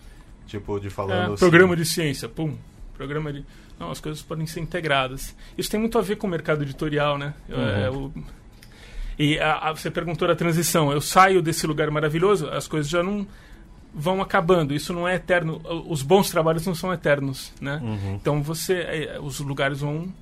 [0.47, 1.37] tipo, de falando é, assim.
[1.37, 2.57] Programa de ciência, pum.
[2.97, 3.45] Programa de.
[3.79, 5.35] Não, as coisas podem ser integradas.
[5.59, 7.35] Isso tem muito a ver com o mercado editorial, né?
[7.49, 7.69] Uhum.
[7.69, 8.13] É, o...
[9.19, 10.93] E a, a, você perguntou da transição.
[10.93, 13.27] Eu saio desse lugar maravilhoso, as coisas já não
[13.93, 14.75] vão acabando.
[14.75, 15.61] Isso não é eterno.
[15.89, 17.81] Os bons trabalhos não são eternos, né?
[17.83, 18.15] Uhum.
[18.15, 20.13] Então você, é, os lugares vão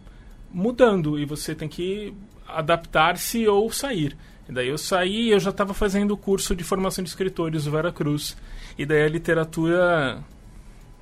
[0.51, 2.15] mudando e você tem que
[2.47, 4.17] adaptar-se ou sair.
[4.49, 7.65] E daí eu saí e eu já estava fazendo o curso de formação de escritores
[7.65, 8.37] do Vera Cruz.
[8.77, 10.23] E daí a literatura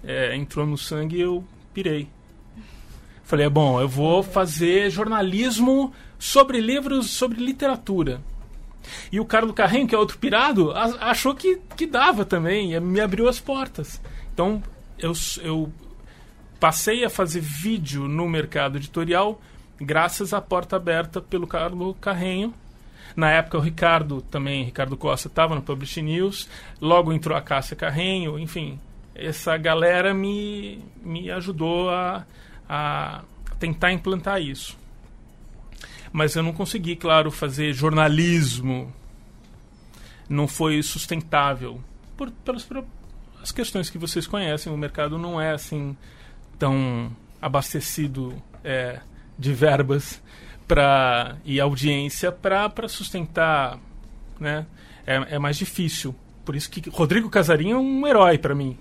[0.04, 2.08] é, entrou no sangue e eu pirei.
[3.30, 8.20] Falei, é bom, eu vou fazer jornalismo sobre livros, sobre literatura.
[9.12, 13.28] E o Carlos Carrem, que é outro pirado, achou que, que dava também, me abriu
[13.28, 14.02] as portas.
[14.34, 14.60] Então,
[14.98, 15.12] eu,
[15.44, 15.72] eu
[16.58, 19.40] passei a fazer vídeo no mercado editorial
[19.80, 22.52] graças à porta aberta pelo Carlos Carrenho.
[23.14, 26.48] Na época, o Ricardo também, Ricardo Costa, estava no Publish News.
[26.80, 28.80] Logo entrou a Cássia Carrenho, enfim.
[29.14, 32.26] Essa galera me, me ajudou a,
[32.72, 33.24] a
[33.58, 34.78] tentar implantar isso
[36.12, 38.92] mas eu não consegui, claro, fazer jornalismo.
[40.28, 41.80] Não foi sustentável.
[42.16, 42.66] Por, pelas,
[43.42, 45.96] as questões que vocês conhecem, o mercado não é assim
[46.58, 49.00] tão abastecido é,
[49.38, 50.22] de verbas
[50.66, 53.78] pra, e audiência para sustentar.
[54.38, 54.66] Né?
[55.06, 56.14] É, é mais difícil.
[56.44, 58.76] Por isso que Rodrigo Casarinho é um herói para mim.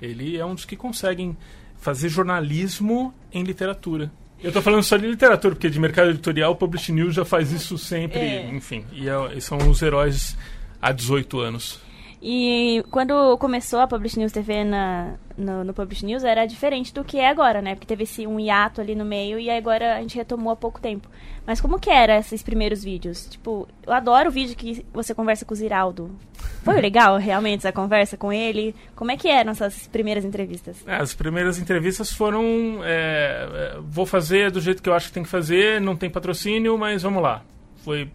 [0.00, 1.36] Ele é um dos que conseguem
[1.86, 4.10] fazer jornalismo em literatura.
[4.42, 7.52] Eu tô falando só de literatura, porque de mercado editorial o Publish News já faz
[7.52, 8.50] isso sempre, é.
[8.50, 8.84] enfim.
[8.90, 10.36] E, é, e são os heróis
[10.82, 11.78] há 18 anos.
[12.20, 17.04] E quando começou a Publish News TV na, no, no Publish News, era diferente do
[17.04, 17.74] que é agora, né?
[17.74, 20.80] Porque teve esse, um hiato ali no meio e agora a gente retomou há pouco
[20.80, 21.08] tempo.
[21.46, 23.26] Mas como que era esses primeiros vídeos?
[23.26, 26.10] Tipo, eu adoro o vídeo que você conversa com o Ziraldo.
[26.64, 28.74] Foi legal, realmente, essa conversa com ele?
[28.96, 30.82] Como é que eram essas primeiras entrevistas?
[30.86, 32.80] É, as primeiras entrevistas foram...
[32.82, 36.10] É, é, vou fazer do jeito que eu acho que tem que fazer, não tem
[36.10, 37.44] patrocínio, mas vamos lá.
[37.84, 38.10] Foi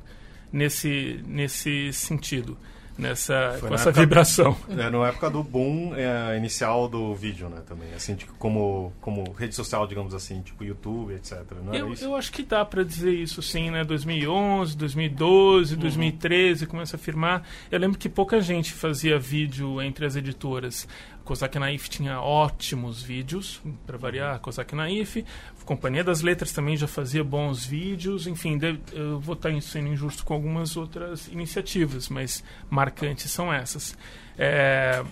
[0.51, 2.57] nesse, nesse sentido
[3.01, 4.57] nessa com essa época, vibração.
[4.81, 9.31] É, na época do boom é, inicial do vídeo, né, também, assim, tipo, como como
[9.33, 11.43] rede social, digamos assim, tipo YouTube, etc.
[11.63, 15.79] Não eu, eu acho que dá para dizer isso, sim, né, 2011, 2012, uhum.
[15.79, 17.43] 2013 começa a firmar.
[17.69, 20.87] Eu lembro que pouca gente fazia vídeo entre as editoras.
[21.23, 25.23] Kozak Naif tinha ótimos vídeos, para variar, Kozak Naif.
[25.65, 28.27] Companhia das Letras também já fazia bons vídeos.
[28.27, 28.59] Enfim,
[28.91, 33.97] eu vou estar sendo injusto com algumas outras iniciativas, mas marcantes são essas.
[34.37, 35.03] É,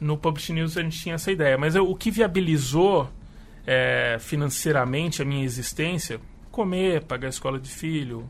[0.00, 3.10] no Publish News a gente tinha essa ideia, mas eu, o que viabilizou
[3.66, 8.28] é, financeiramente a minha existência, comer, pagar a escola de filho,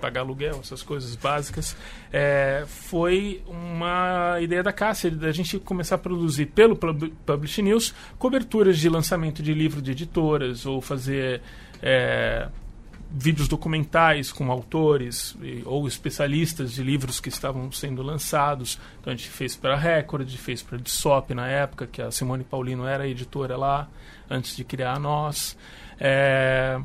[0.00, 1.76] pagar aluguel, essas coisas básicas,
[2.12, 8.78] é, foi uma ideia da Cássia, da gente começar a produzir pelo Publish News coberturas
[8.78, 11.42] de lançamento de livro de editoras, ou fazer
[11.82, 12.48] é,
[13.10, 18.78] vídeos documentais com autores e, ou especialistas de livros que estavam sendo lançados.
[19.00, 22.10] Então a gente fez para a Record, fez para a Dissop na época, que a
[22.10, 23.88] Simone Paulino era editora lá,
[24.28, 25.56] antes de criar a Nós.
[25.98, 26.78] É,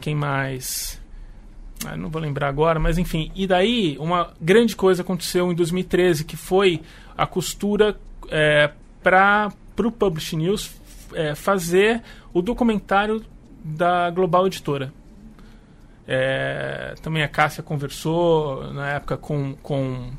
[0.00, 1.01] quem mais?
[1.86, 3.30] Ah, não vou lembrar agora, mas enfim.
[3.34, 6.80] E daí, uma grande coisa aconteceu em 2013, que foi
[7.16, 7.96] a costura
[8.28, 8.70] é,
[9.02, 10.70] para o Publish News
[11.14, 13.24] é, fazer o documentário
[13.64, 14.92] da Global Editora.
[16.06, 20.10] É, também a Cássia conversou na época com, com,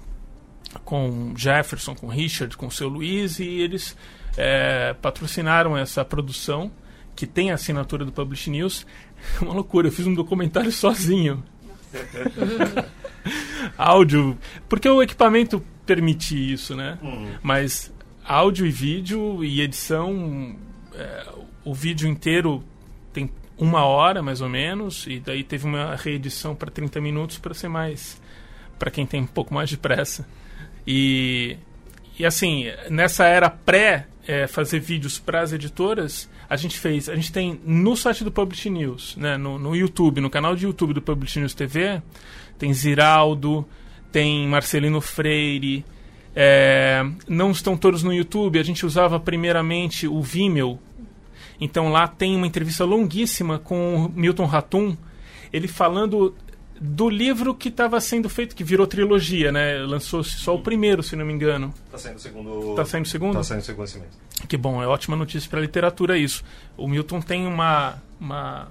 [0.83, 3.97] com Jefferson, com Richard, com o seu Luiz, e eles
[4.37, 6.71] é, patrocinaram essa produção,
[7.15, 8.85] que tem a assinatura do Publish News.
[9.41, 11.43] Uma loucura, eu fiz um documentário sozinho.
[13.77, 14.37] áudio.
[14.67, 16.97] Porque o equipamento permite isso, né?
[17.01, 17.35] Uhum.
[17.41, 20.55] Mas áudio e vídeo e edição.
[20.93, 21.25] É,
[21.65, 22.63] o vídeo inteiro
[23.11, 27.53] tem uma hora mais ou menos, e daí teve uma reedição para 30 minutos para
[27.53, 28.21] ser mais.
[28.77, 30.27] para quem tem um pouco mais de pressa.
[30.85, 31.57] E,
[32.17, 37.15] e assim, nessa era pré é, fazer vídeos para as editoras, a gente fez, a
[37.15, 40.93] gente tem no site do Publish News, né, no, no YouTube, no canal de YouTube
[40.93, 42.01] do Publish News TV,
[42.57, 43.65] tem Ziraldo,
[44.11, 45.83] tem Marcelino Freire,
[46.35, 50.79] é, não estão todos no YouTube, a gente usava primeiramente o Vimeo,
[51.59, 54.95] então lá tem uma entrevista longuíssima com o Milton Ratum,
[55.51, 56.35] ele falando
[56.85, 59.77] do livro que estava sendo feito, que virou trilogia, né?
[59.77, 61.73] Lançou-se só o primeiro, se não me engano.
[61.89, 62.75] Tá saindo o segundo.
[62.75, 63.33] Tá saindo o segundo?
[63.35, 64.11] Tá saindo o segundo esse mês.
[64.49, 66.43] Que bom, é ótima notícia para a literatura isso.
[66.75, 68.67] O Milton tem uma, uma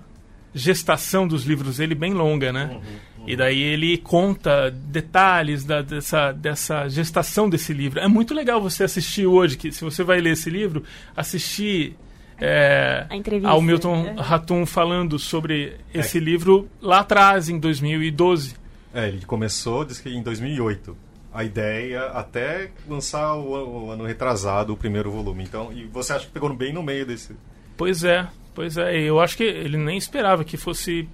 [0.55, 2.79] gestação dos livros dele bem longa, né?
[3.27, 7.99] E daí ele conta detalhes da, dessa, dessa gestação desse livro.
[7.99, 10.85] É muito legal você assistir hoje, que se você vai ler esse livro,
[11.17, 11.97] assistir
[12.45, 14.17] é, A entrevista, ao Milton né?
[14.19, 18.57] Ratum falando sobre esse livro lá atrás, em 2012.
[18.93, 20.97] É, ele começou, diz que em 2008.
[21.33, 25.45] A ideia até lançar o, o ano retrasado o primeiro volume.
[25.45, 27.37] Então, e você acha que pegou bem no meio desse.
[27.77, 29.01] Pois é, pois é.
[29.01, 31.09] Eu acho que ele nem esperava que fosse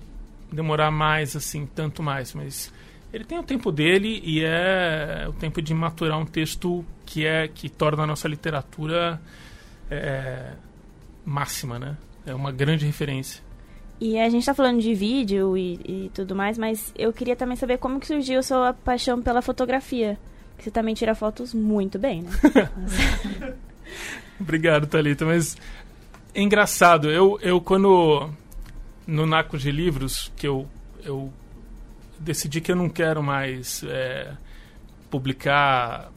[0.50, 2.32] demorar mais, assim, tanto mais.
[2.32, 2.72] Mas
[3.12, 7.46] ele tem o tempo dele e é o tempo de maturar um texto que é
[7.46, 9.20] que torna a nossa literatura
[9.90, 10.52] é,
[11.28, 11.96] máxima, né?
[12.24, 13.42] É uma grande referência.
[14.00, 17.56] E a gente tá falando de vídeo e, e tudo mais, mas eu queria também
[17.56, 20.18] saber como que surgiu a sua paixão pela fotografia.
[20.56, 22.30] Que você também tira fotos muito bem, né?
[24.40, 25.24] Obrigado, Thalita.
[25.24, 25.56] Mas
[26.34, 27.10] é engraçado.
[27.10, 28.30] Eu, eu quando
[29.06, 30.66] no Naco de Livros, que eu,
[31.04, 31.32] eu
[32.18, 34.32] decidi que eu não quero mais é,
[35.10, 36.10] publicar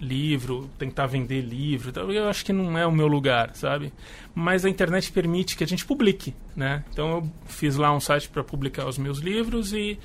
[0.00, 1.90] livro, tentar vender livro.
[1.90, 3.92] então Eu acho que não é o meu lugar, sabe?
[4.34, 6.82] Mas a internet permite que a gente publique, né?
[6.92, 9.98] Então eu fiz lá um site para publicar os meus livros e,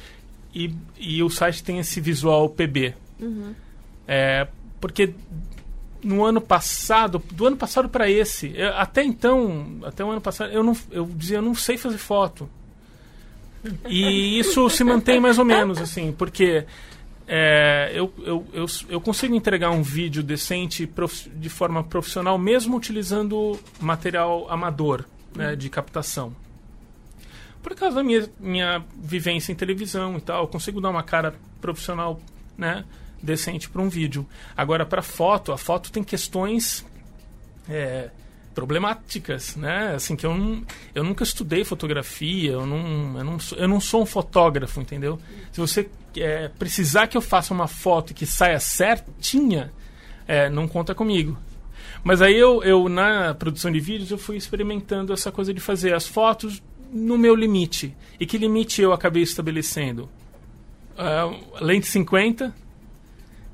[0.53, 2.93] e, e o site tem esse visual PB.
[4.07, 4.47] É,
[4.81, 5.13] porque
[6.03, 10.51] no ano passado, do ano passado para esse, eu- até então, até o ano passado,
[10.51, 12.47] eu não, eu dizia, eu não sei fazer foto.
[13.87, 16.65] E isso se mantém mais ou menos, assim, porque
[17.27, 22.77] é, eu, eu, eu, eu consigo entregar um vídeo decente prof- de forma profissional, mesmo
[22.77, 26.35] utilizando material amador né, de captação.
[27.63, 31.33] Por causa da minha, minha vivência em televisão e tal, eu consigo dar uma cara
[31.59, 32.21] profissional
[32.55, 32.85] né,
[33.21, 34.27] decente para um vídeo.
[34.55, 36.85] Agora, para foto, a foto tem questões
[37.67, 38.11] é,
[38.55, 39.93] problemáticas, né?
[39.93, 40.63] Assim que eu,
[40.95, 45.19] eu nunca estudei fotografia, eu não, eu não, sou, eu não sou um fotógrafo, entendeu?
[45.51, 49.71] Se você é, precisar que eu faça uma foto que saia certinha,
[50.25, 51.37] é, não conta comigo.
[52.03, 55.93] Mas aí eu, eu, na produção de vídeos, eu fui experimentando essa coisa de fazer
[55.93, 57.95] as fotos no meu limite.
[58.19, 60.09] E que limite eu acabei estabelecendo?
[60.97, 62.55] Ah, lente 50,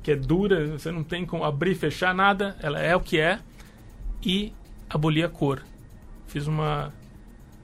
[0.04, 3.40] que é dura, você não tem como abrir fechar nada, ela é o que é,
[4.24, 4.54] e
[4.94, 5.64] abolir a cor.
[6.28, 6.94] Fiz uma,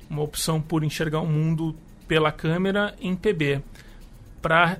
[0.10, 1.76] uma opção por enxergar o mundo
[2.08, 3.62] pela câmera em PB,
[4.42, 4.78] para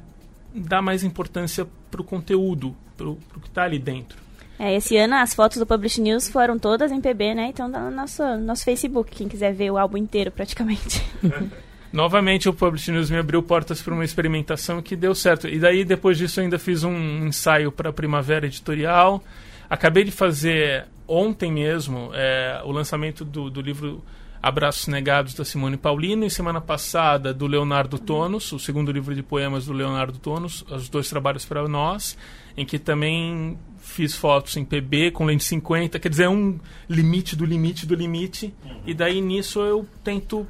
[0.54, 4.18] dar mais importância para o conteúdo, para o que está ali dentro.
[4.60, 7.48] É, esse ano as fotos do Publish News foram todas em PB, né?
[7.50, 11.06] Então tá no nosso, nosso Facebook, quem quiser ver o álbum inteiro praticamente.
[11.94, 15.48] Novamente o Publish News me abriu portas para uma experimentação que deu certo.
[15.48, 19.24] E daí depois disso eu ainda fiz um ensaio para a Primavera Editorial.
[19.70, 24.04] Acabei de fazer ontem mesmo é, o lançamento do, do livro
[24.42, 29.24] Abraços Negados da Simone Paulino e semana passada do Leonardo Tonos, o segundo livro de
[29.24, 32.18] poemas do Leonardo Tonos, os dois trabalhos para nós,
[32.56, 37.36] em que também fiz fotos em PB com lente 50, quer dizer, é um limite
[37.36, 38.54] do limite do limite.
[38.86, 40.46] E daí nisso eu tento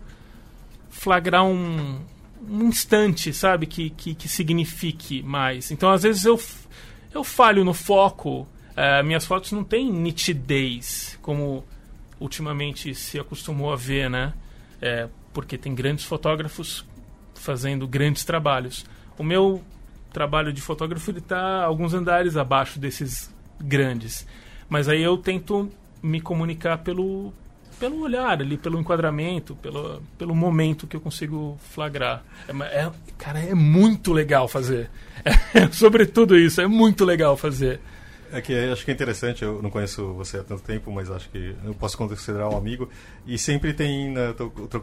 [0.89, 1.99] flagrar um,
[2.49, 5.71] um instante, sabe, que, que, que signifique mais.
[5.71, 6.39] Então, às vezes eu,
[7.13, 8.47] eu falho no foco.
[8.77, 11.65] Eh, minhas fotos não têm nitidez, como
[12.19, 14.33] ultimamente se acostumou a ver, né?
[14.81, 16.85] Eh, porque tem grandes fotógrafos
[17.33, 18.85] fazendo grandes trabalhos.
[19.17, 19.61] O meu
[20.13, 24.25] trabalho de fotógrafo está alguns andares abaixo desses grandes.
[24.69, 27.33] Mas aí eu tento me comunicar pelo
[27.79, 32.23] pelo olhar ali, pelo enquadramento, pelo, pelo momento que eu consigo flagrar.
[32.47, 34.89] É, é- cara, é muito legal fazer.
[35.53, 37.79] É, sobretudo isso, é muito legal fazer.
[38.31, 41.29] É que acho que é interessante, eu não conheço você há tanto tempo, mas acho
[41.29, 42.89] que eu posso considerar um amigo.
[43.25, 44.81] E sempre tem, né, tô, tô,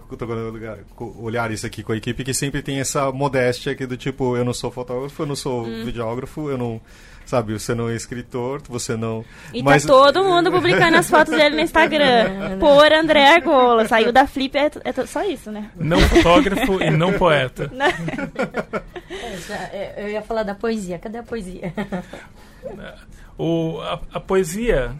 [1.20, 4.44] olhar isso aqui com a equipe, que sempre tem essa modéstia aqui do tipo, eu
[4.44, 6.80] não sou fotógrafo, eu não sou videógrafo, eu não.
[7.26, 9.24] Sabe, você não é escritor, você não.
[9.52, 12.58] E mas, tá todo mundo publicando as fotos dele no Instagram.
[12.60, 13.88] Por André Argola.
[13.88, 15.70] Saiu da Flip, é, é só isso, né?
[15.74, 17.70] Não fotógrafo e não poeta.
[19.10, 20.98] É, já, é, eu ia falar da poesia.
[20.98, 21.72] Cadê a poesia?
[23.38, 24.94] O, a, a poesia.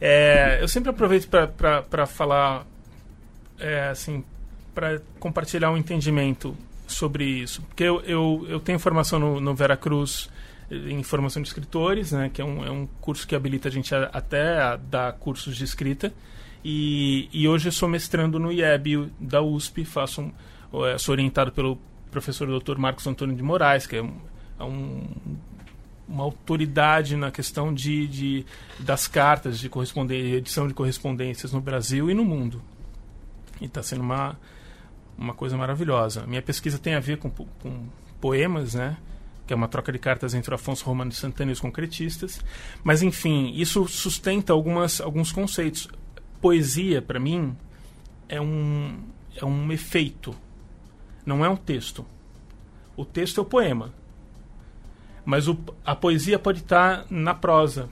[0.00, 2.66] é, eu sempre aproveito para falar,
[3.58, 4.24] é, assim,
[4.74, 7.62] para compartilhar um entendimento sobre isso.
[7.62, 10.28] Porque eu, eu, eu tenho formação no, no Veracruz
[10.70, 13.94] em formação de escritores, né, que é um, é um curso que habilita a gente
[13.94, 16.12] a- até a dar cursos de escrita.
[16.64, 20.22] E, e hoje eu sou mestrando no IEB da USP, faço
[20.72, 21.78] um, é, sou orientado pelo
[22.10, 22.76] professor Dr.
[22.78, 24.12] Marcos Antônio de Moraes, que é um,
[24.58, 25.06] é um
[26.08, 28.46] uma autoridade na questão de, de
[28.78, 32.62] das cartas de correspondência, edição de correspondências no Brasil e no mundo.
[33.60, 34.38] E está sendo uma,
[35.16, 36.26] uma coisa maravilhosa.
[36.26, 37.88] Minha pesquisa tem a ver com, com
[38.20, 38.96] poemas, né?
[39.46, 42.40] que é uma troca de cartas entre o Afonso Romano de Santana e os concretistas.
[42.82, 45.88] Mas, enfim, isso sustenta algumas, alguns conceitos.
[46.40, 47.56] Poesia, para mim,
[48.28, 48.98] é um,
[49.36, 50.34] é um efeito,
[51.24, 52.04] não é um texto.
[52.96, 53.94] O texto é o poema.
[55.26, 57.88] Mas o, a poesia pode estar tá na prosa,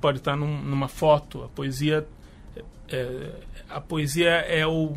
[0.00, 1.44] pode estar tá num, numa foto.
[1.44, 2.08] A poesia,
[2.88, 3.32] é,
[3.68, 4.96] a poesia é o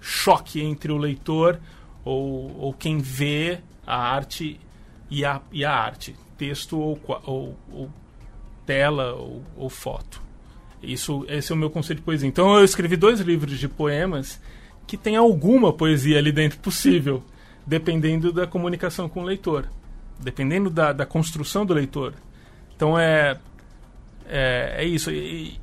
[0.00, 1.60] choque entre o leitor
[2.02, 4.58] ou, ou quem vê a arte
[5.10, 7.90] e a, e a arte, texto ou, ou, ou
[8.64, 10.22] tela ou, ou, foto.
[10.82, 12.26] Isso, esse é o meu conceito de poesia.
[12.26, 14.40] Então eu escrevi dois livros de poemas
[14.86, 17.22] que tem alguma poesia ali dentro possível,
[17.66, 19.68] dependendo da comunicação com o leitor,
[20.22, 22.14] dependendo da, da construção do leitor.
[22.74, 23.38] Então é
[24.28, 25.10] é, é isso.
[25.10, 25.60] E,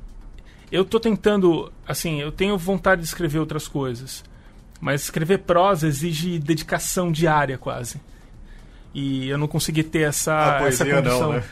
[0.70, 4.24] eu estou tentando, assim, eu tenho vontade de escrever outras coisas,
[4.80, 8.00] mas escrever prosa exige dedicação diária quase.
[8.94, 11.20] E eu não consegui ter essa, a essa condição.
[11.20, 11.44] Não, né?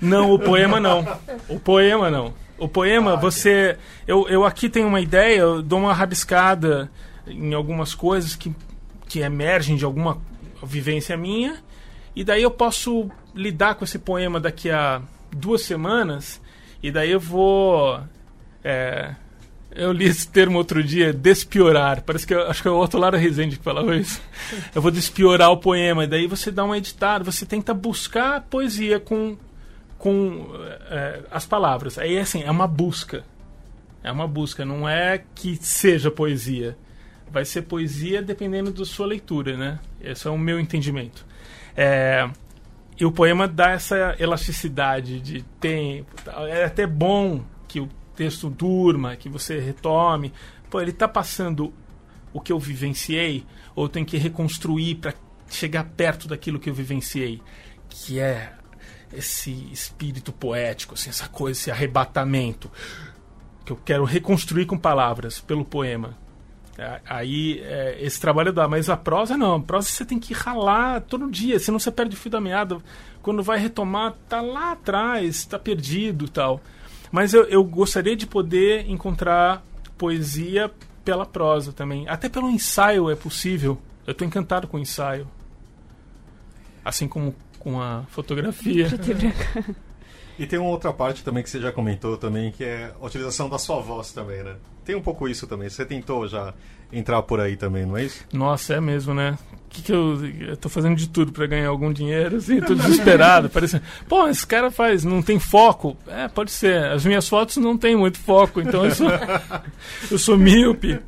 [0.00, 1.06] não, o poema não.
[1.48, 2.34] O poema não.
[2.58, 3.76] O poema, ah, você.
[4.06, 6.90] Eu, eu aqui tenho uma ideia, eu dou uma rabiscada
[7.26, 8.54] em algumas coisas que,
[9.06, 10.18] que emergem de alguma
[10.62, 11.62] vivência minha,
[12.16, 16.40] e daí eu posso lidar com esse poema daqui a duas semanas,
[16.82, 18.00] e daí eu vou.
[18.64, 19.14] É,
[19.70, 22.02] eu li esse termo outro dia, despiorar.
[22.02, 24.22] Parece que eu, acho que é o Otto Lara Rezende que falava isso.
[24.74, 26.04] Eu vou despiorar o poema.
[26.04, 29.36] E daí você dá uma editada, você tenta buscar poesia com,
[29.98, 30.48] com
[30.90, 31.98] é, as palavras.
[31.98, 33.22] Aí, assim, é uma busca.
[34.02, 36.76] É uma busca, não é que seja poesia.
[37.30, 39.78] Vai ser poesia dependendo da sua leitura, né?
[40.00, 41.26] Esse é o meu entendimento.
[41.76, 42.28] É,
[42.98, 46.14] e o poema dá essa elasticidade de tempo.
[46.48, 50.32] É até bom que o texto durma, que você retome.
[50.70, 51.72] Pô, ele está passando
[52.32, 55.14] o que eu vivenciei, ou tenho que reconstruir para
[55.48, 57.40] chegar perto daquilo que eu vivenciei,
[57.88, 58.52] que é
[59.12, 62.70] esse espírito poético, assim, essa coisa, esse arrebatamento
[63.64, 66.16] que eu quero reconstruir com palavras pelo poema.
[66.78, 69.56] É, aí é, esse trabalho dá, mas a prosa não.
[69.56, 72.78] A prosa você tem que ralar todo dia, senão você perde o fio da meada.
[73.22, 76.60] Quando vai retomar, tá lá atrás, tá perdido tal.
[77.10, 79.64] Mas eu, eu gostaria de poder encontrar
[79.96, 80.70] poesia
[81.04, 82.08] pela prosa também.
[82.08, 83.80] Até pelo ensaio é possível.
[84.06, 85.26] Eu estou encantado com o ensaio.
[86.84, 88.88] Assim como com a fotografia.
[90.38, 93.48] E tem uma outra parte também que você já comentou também, que é a utilização
[93.48, 94.56] da sua voz também, né?
[94.84, 95.68] Tem um pouco isso também.
[95.68, 96.54] Você tentou já
[96.92, 98.24] entrar por aí também, não é isso?
[98.32, 99.36] Nossa, é mesmo, né?
[99.68, 103.48] Que que eu, eu tô fazendo de tudo para ganhar algum dinheiro, assim, tô desesperado.
[103.50, 105.96] parece, pô, esse cara faz, não tem foco.
[106.06, 106.84] É, pode ser.
[106.84, 109.08] As minhas fotos não tem muito foco, então eu sou,
[110.10, 111.00] eu sou míope.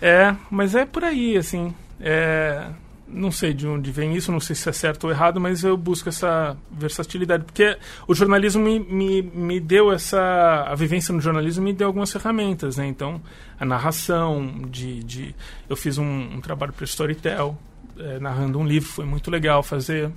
[0.00, 1.74] É, mas é por aí, assim.
[2.00, 2.66] É,
[3.08, 5.76] não sei de onde vem isso, não sei se é certo ou errado, mas eu
[5.76, 7.44] busco essa versatilidade.
[7.44, 10.64] Porque o jornalismo me, me, me deu essa.
[10.66, 12.86] A vivência no jornalismo me deu algumas ferramentas, né?
[12.86, 13.20] Então,
[13.58, 15.02] a narração, de.
[15.04, 15.34] de
[15.68, 17.56] eu fiz um, um trabalho para Storytel,
[17.98, 20.10] é, narrando um livro, foi muito legal fazer.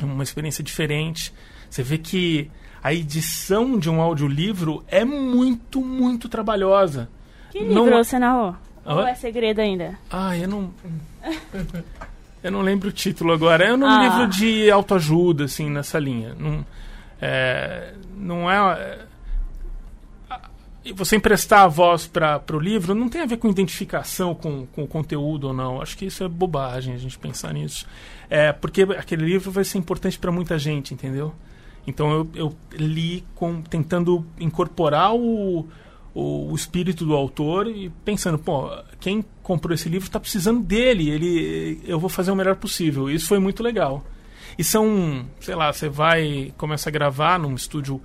[0.00, 1.32] Uma experiência diferente.
[1.70, 2.50] Você vê que
[2.82, 7.08] a edição de um audiolivro é muito, muito trabalhosa.
[7.50, 8.04] Que livro não...
[8.04, 8.54] você narrou?
[8.86, 9.98] Ou é segredo ainda?
[10.10, 10.70] Ah, eu não.
[12.42, 13.64] eu não lembro o título agora.
[13.64, 14.02] É um ah.
[14.02, 16.34] livro de autoajuda, assim, nessa linha.
[16.38, 16.64] Não
[17.20, 17.94] é.
[18.16, 19.06] Não é, é
[20.94, 24.84] você emprestar a voz para o livro não tem a ver com identificação com, com
[24.84, 25.82] o conteúdo ou não.
[25.82, 27.86] Acho que isso é bobagem a gente pensar nisso.
[28.30, 31.34] É, porque aquele livro vai ser importante para muita gente, entendeu?
[31.86, 35.66] Então eu, eu li com, tentando incorporar o,
[36.16, 41.10] o, o, espírito do autor e pensando, pô, quem comprou esse livro está precisando dele,
[41.10, 43.10] ele, eu vou fazer o melhor possível.
[43.10, 44.02] Isso foi muito legal.
[44.58, 48.00] E são, sei lá, você vai, começa a gravar num estúdio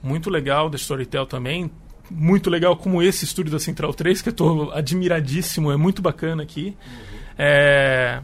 [0.00, 1.68] muito legal da Storytel também,
[2.08, 6.44] muito legal como esse estúdio da Central 3, que eu estou admiradíssimo, é muito bacana
[6.44, 6.76] aqui.
[6.86, 7.18] Uhum.
[7.36, 8.22] É,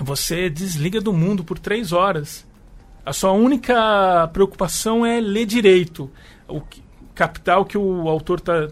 [0.00, 2.46] você desliga do mundo por três horas.
[3.04, 6.08] A sua única preocupação é ler direito.
[6.46, 6.80] O que,
[7.16, 8.68] captar o que o autor está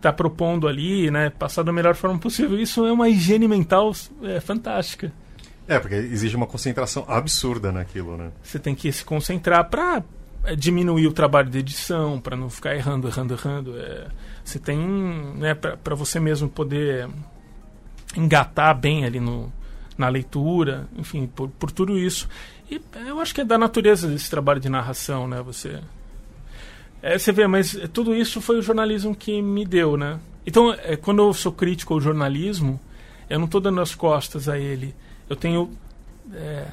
[0.00, 1.30] tá propondo ali, né?
[1.30, 2.60] Passar da melhor forma possível.
[2.60, 3.92] Isso é uma higiene mental
[4.22, 5.10] é, fantástica.
[5.66, 8.30] É, porque exige uma concentração absurda naquilo, né?
[8.42, 10.04] Você tem que se concentrar para
[10.44, 13.78] é, diminuir o trabalho de edição, para não ficar errando, errando, errando.
[13.78, 14.08] É,
[14.44, 14.76] você tem,
[15.36, 17.08] né, para você mesmo poder
[18.14, 19.50] engatar bem ali no,
[19.96, 22.28] na leitura, enfim, por, por tudo isso.
[22.70, 25.40] E eu acho que é da natureza desse trabalho de narração, né?
[25.42, 25.80] Você
[27.02, 30.20] é, você vê, mas tudo isso foi o jornalismo que me deu, né?
[30.46, 32.80] Então, é, quando eu sou crítico ao jornalismo,
[33.28, 34.94] eu não estou dando as costas a ele.
[35.28, 35.70] Eu tenho
[36.32, 36.66] é,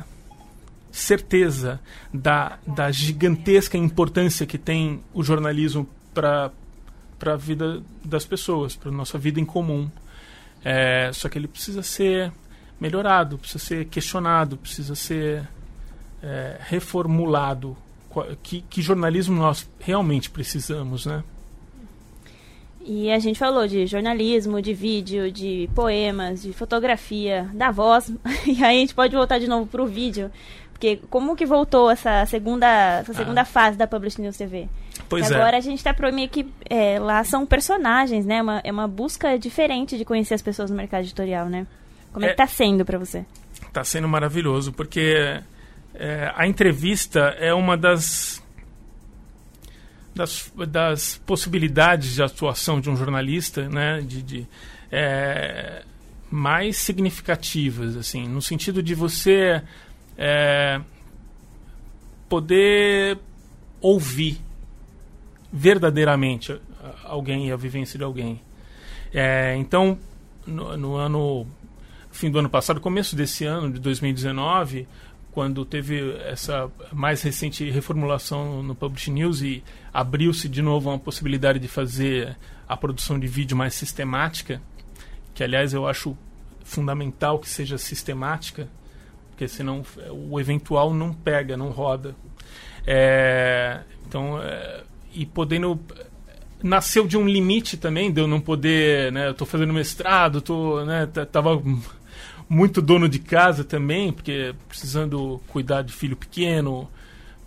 [0.91, 1.79] certeza
[2.13, 6.51] da, da gigantesca importância que tem o jornalismo para
[7.25, 9.89] a vida das pessoas, para nossa vida em comum.
[10.63, 12.31] É, só que ele precisa ser
[12.79, 15.47] melhorado, precisa ser questionado, precisa ser
[16.21, 17.77] é, reformulado.
[18.41, 21.23] Que, que jornalismo nós realmente precisamos, né?
[22.81, 28.11] E a gente falou de jornalismo, de vídeo, de poemas, de fotografia, da voz.
[28.47, 30.31] E aí a gente pode voltar de novo para o vídeo.
[30.71, 33.45] Porque como que voltou essa segunda, essa segunda ah.
[33.45, 34.69] fase da Publish News TV?
[35.09, 35.35] Pois é.
[35.35, 38.41] Agora a gente está pro meio que é, lá são personagens, né?
[38.41, 41.67] Uma, é uma busca diferente de conhecer as pessoas no mercado editorial, né?
[42.13, 43.25] Como é, é que tá sendo para você?
[43.73, 45.41] Tá sendo maravilhoso, porque
[45.99, 48.41] é, a entrevista é uma das,
[50.15, 53.99] das, das possibilidades de atuação de um jornalista, né?
[53.99, 54.47] De, de
[54.89, 55.83] é,
[56.31, 59.61] mais significativas, assim, no sentido de você
[60.17, 60.79] é,
[62.29, 63.17] poder
[63.81, 64.39] ouvir
[65.51, 66.61] verdadeiramente
[67.03, 68.39] alguém e a vivência de alguém.
[69.13, 69.99] É, então,
[70.45, 71.45] no, no, ano
[72.11, 74.87] fim do ano passado, começo desse ano de 2019,
[75.31, 79.63] quando teve essa mais recente reformulação no Publish News e
[79.93, 82.35] abriu-se de novo uma possibilidade de fazer
[82.67, 84.61] a produção de vídeo mais sistemática,
[85.33, 86.17] que aliás eu acho
[86.63, 88.67] fundamental que seja sistemática,
[89.29, 89.83] porque senão
[90.29, 92.15] o eventual não pega, não roda.
[92.85, 95.79] É, então, é, e podendo
[96.61, 100.83] nasceu de um limite também de eu não poder, né, eu estou fazendo mestrado, tô,
[100.83, 101.61] né, tava
[102.49, 106.89] muito dono de casa também, porque precisando cuidar de filho pequeno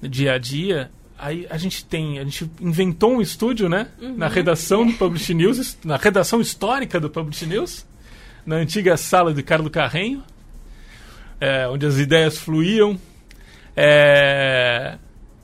[0.00, 0.90] dia a dia.
[1.18, 4.16] Aí a gente tem, a gente inventou um estúdio, né, uhum.
[4.16, 7.86] na redação do Publish News, na redação histórica do Publish News,
[8.46, 10.22] na antiga sala de Carlos Carrenho
[11.42, 12.96] é, onde as ideias fluíam.
[13.76, 14.96] É,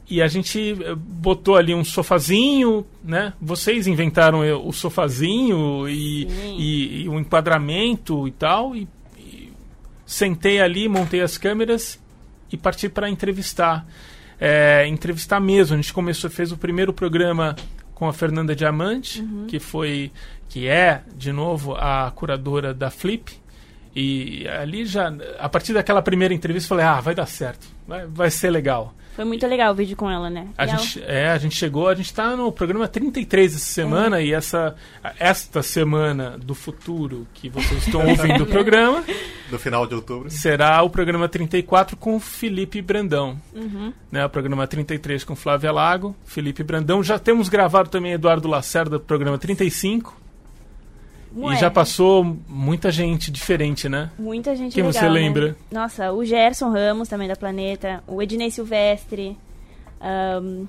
[0.09, 3.34] e a gente eh, botou ali um sofazinho, né?
[3.40, 8.76] Vocês inventaram o sofazinho e, e, e o enquadramento e tal.
[8.76, 8.86] E,
[10.09, 12.00] sentei ali, montei as câmeras
[12.50, 13.86] e parti para entrevistar.
[14.40, 15.74] É, entrevistar mesmo.
[15.74, 17.54] A gente começou, fez o primeiro programa
[17.94, 19.46] com a Fernanda Diamante, uhum.
[19.46, 20.11] que foi,
[20.48, 23.30] que é, de novo, a curadora da Flip.
[23.94, 28.30] E ali já, a partir daquela primeira entrevista, falei, ah, vai dar certo, vai, vai
[28.30, 28.94] ser legal.
[29.18, 30.46] Foi muito legal o vídeo com ela, né?
[30.56, 31.10] A gente, ela...
[31.10, 34.26] É, a gente chegou, a gente está no programa 33 essa semana é.
[34.26, 34.76] e essa
[35.18, 39.02] esta semana do futuro que vocês estão ouvindo o programa.
[39.50, 40.30] Do final de outubro.
[40.30, 43.36] Será o programa 34 com Felipe Brandão.
[43.52, 43.92] Uhum.
[44.08, 47.02] Né, o programa 33 com Flávia Lago, Felipe Brandão.
[47.02, 50.28] Já temos gravado também Eduardo Lacerda, programa 35.
[51.37, 51.55] Ué.
[51.55, 54.11] E já passou muita gente diferente, né?
[54.18, 55.49] Muita gente Quem legal, você lembra?
[55.49, 55.55] Né?
[55.70, 58.03] Nossa, o Gerson Ramos, também da Planeta.
[58.07, 59.37] O Ednei Silvestre.
[60.01, 60.66] Um,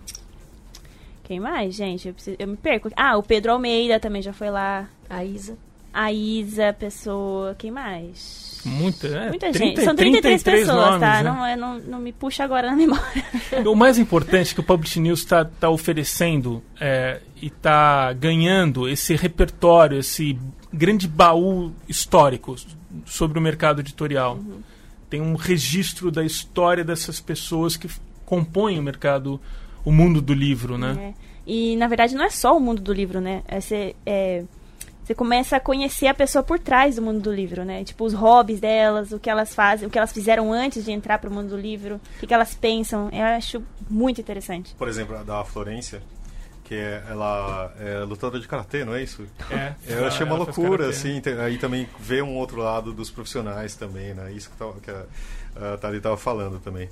[1.24, 2.08] quem mais, gente?
[2.08, 2.90] Eu, preciso, eu, me perco.
[2.96, 4.90] Ah, o Pedro Almeida também já foi lá.
[5.10, 5.58] A Isa.
[5.94, 7.56] A Isa, pessoa.
[7.56, 8.50] Quem mais?
[8.66, 9.84] Muita, é, Muita 30, gente.
[9.84, 11.24] São 33, 33 pessoas, nomes, tá?
[11.24, 11.56] Né?
[11.56, 13.24] Não, não, não me puxa agora na memória.
[13.66, 19.16] O mais importante que o Publish News está tá oferecendo é, e está ganhando esse
[19.16, 20.38] repertório, esse
[20.72, 22.56] grande baú histórico
[23.06, 24.36] sobre o mercado editorial.
[24.36, 24.62] Uhum.
[25.10, 27.90] Tem um registro da história dessas pessoas que
[28.26, 29.42] compõem o mercado,
[29.84, 31.16] o mundo do livro, né?
[31.16, 31.30] É.
[31.48, 33.42] E, na verdade, não é só o mundo do livro, né?
[33.48, 34.44] É, é
[35.10, 37.84] você começa a conhecer a pessoa por trás do mundo do livro, né?
[37.84, 41.18] Tipo, os hobbies delas, o que elas fazem, o que elas fizeram antes de entrar
[41.18, 43.10] para o mundo do livro, o que, elas pensam.
[43.12, 44.76] Eu acho muito interessante.
[44.76, 46.04] Por exemplo, a da Florência,
[46.64, 49.26] que é, ela é lutadora de karatê, não é isso?
[49.50, 49.74] É.
[49.88, 51.20] Eu achei uma loucura, assim.
[51.44, 54.32] Aí também ver um outro lado dos profissionais também, né?
[54.32, 56.88] Isso que, que a, a Thalita estava falando também.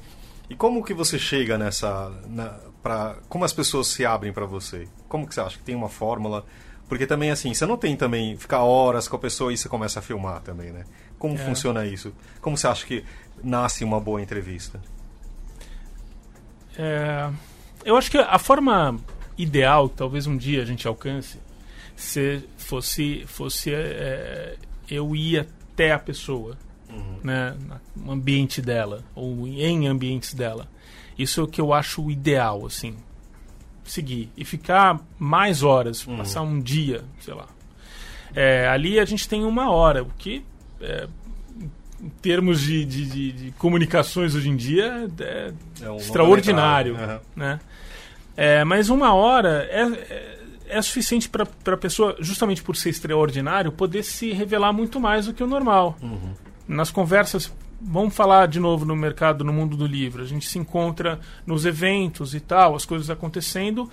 [0.49, 4.87] E como que você chega nessa, na, para como as pessoas se abrem para você?
[5.07, 6.43] Como que você acha que tem uma fórmula?
[6.87, 9.99] Porque também, assim, você não tem também ficar horas com a pessoa e você começa
[9.99, 10.85] a filmar também, né?
[11.19, 11.37] Como é.
[11.37, 12.13] funciona isso?
[12.39, 13.03] Como você acha que
[13.43, 14.79] nasce uma boa entrevista?
[16.77, 17.29] É,
[17.83, 18.97] eu acho que a forma
[19.37, 21.39] ideal, talvez um dia a gente alcance,
[21.95, 24.55] se fosse, fosse é,
[24.89, 26.57] eu ir até a pessoa,
[26.89, 27.19] uhum.
[27.21, 27.57] né,
[27.95, 30.69] no ambiente dela, ou em ambientes dela.
[31.17, 32.95] Isso é o que eu acho ideal, assim
[33.91, 36.17] seguir e ficar mais horas, uhum.
[36.17, 37.47] passar um dia, sei lá.
[38.35, 40.43] É, ali a gente tem uma hora, o que
[40.81, 41.07] é,
[42.01, 46.93] em termos de, de, de, de comunicações hoje em dia, é, É um extraordinário.
[46.93, 47.59] longa-metragem, Né?
[48.35, 50.39] É, mas uma hora é, é,
[50.77, 55.33] é suficiente para a pessoa, justamente por ser extraordinário, poder se revelar muito mais do
[55.33, 55.97] que o normal.
[56.67, 57.51] Nas conversas,
[57.81, 60.23] vamos falar de novo no mercado, no mundo do livro.
[60.23, 63.89] A gente se encontra nos eventos e tal, as coisas acontecendo.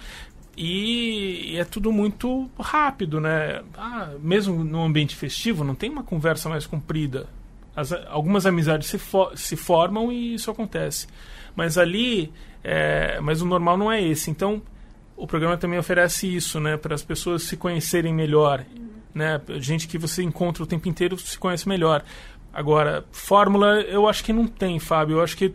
[0.57, 3.61] E é tudo muito rápido, né?
[3.77, 7.27] Ah, mesmo no ambiente festivo, não tem uma conversa mais comprida.
[7.75, 9.01] As- algumas amizades se,
[9.35, 11.09] se formam e isso acontece.
[11.57, 12.33] Mas ali,
[12.63, 14.31] é, mas o normal não é esse.
[14.31, 14.63] Então,
[15.17, 16.77] o programa também oferece isso, né?
[16.77, 18.65] Para as pessoas se conhecerem melhor.
[19.13, 19.41] Né?
[19.61, 22.05] Gente que você encontra o tempo inteiro se conhece melhor.
[22.55, 25.17] Agora, fórmula, eu acho que não tem, Fábio.
[25.17, 25.53] Eu acho que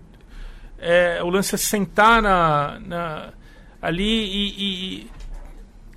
[0.77, 3.33] é, o lance é sentar na, na-
[3.81, 5.11] ali e, e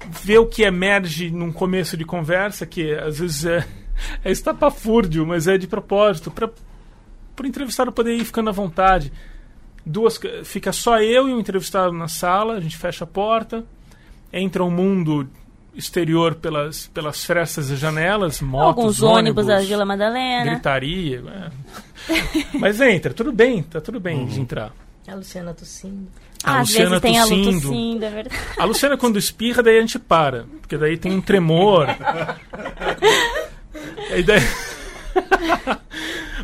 [0.09, 3.67] ver o que emerge num começo de conversa, que às vezes é,
[4.25, 6.49] é estapafúrdio, mas é de propósito, para
[7.43, 9.13] o entrevistado poder ir ficando à vontade.
[9.85, 13.65] Duas, fica só eu e o entrevistado na sala, a gente fecha a porta,
[14.33, 15.29] entra o mundo
[15.75, 20.53] exterior pelas, pelas frestas e janelas, motos, Alguns ônibus da Vila Madalena.
[20.53, 21.23] gritaria.
[21.27, 21.51] é.
[22.59, 24.73] Mas entra, tudo bem, tá tudo bem de entrar.
[25.09, 26.09] A Luciana tossindo.
[26.45, 27.61] A Ah, Às Luciana vezes tem a Lu tossindo.
[27.69, 28.37] tossindo, é verdade.
[28.59, 30.45] A Luciana, quando espirra, daí a gente para.
[30.61, 31.87] Porque daí tem um tremor.
[34.15, 34.41] E daí...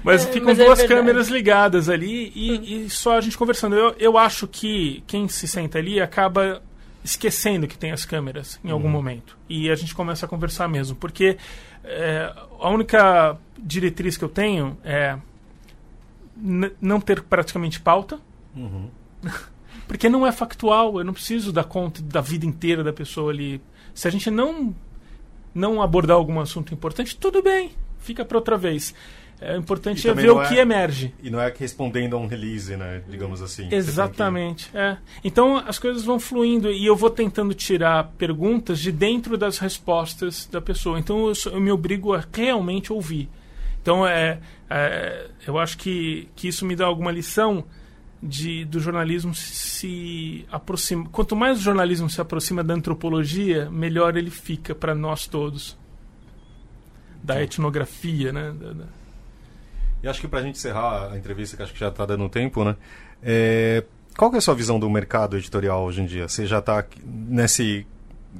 [0.02, 1.00] Mas ficam mas é duas verdade.
[1.00, 3.76] câmeras ligadas ali e, e só a gente conversando.
[3.76, 6.62] Eu, eu acho que quem se senta ali acaba
[7.08, 9.36] esquecendo que tem as câmeras em algum momento.
[9.48, 10.94] E a gente começa a conversar mesmo.
[10.96, 11.38] Porque
[11.82, 15.18] é, a única diretriz que eu tenho é
[16.80, 18.20] não ter praticamente pauta.
[19.88, 23.60] Porque não é factual, eu não preciso dar conta da vida inteira da pessoa ali.
[23.94, 24.74] Se a gente não
[25.54, 28.94] não abordar algum assunto importante, tudo bem, fica para outra vez.
[29.40, 31.14] É, importante E é ver o é- que emerge.
[31.22, 33.02] E não é respondendo a um release, né?
[33.08, 33.62] Digamos assim.
[33.62, 34.68] Tem que- Exatamente.
[34.76, 34.96] É.
[35.22, 40.46] Então as coisas vão fluindo e eu vou tentando tirar perguntas de dentro das respostas
[40.50, 40.98] da pessoa.
[40.98, 43.28] Então eu, eu me obrigo a realmente ouvir.
[43.80, 47.64] Então é, é, eu acho que, que isso me dá alguma lição
[48.20, 51.08] de, do jornalismo se aproxima.
[51.10, 55.78] Quanto mais o jornalismo se aproxima da antropologia, melhor ele fica para nós todos.
[57.22, 58.52] Da etnografia, né?
[58.58, 58.98] Da- da-
[60.02, 62.64] E acho que pra gente encerrar a entrevista, que acho que já tá dando tempo,
[62.64, 62.76] né?
[63.22, 63.84] É,
[64.16, 66.28] Qual que é a sua visão do mercado editorial hoje em dia?
[66.28, 67.86] Você já tá aqui nesse.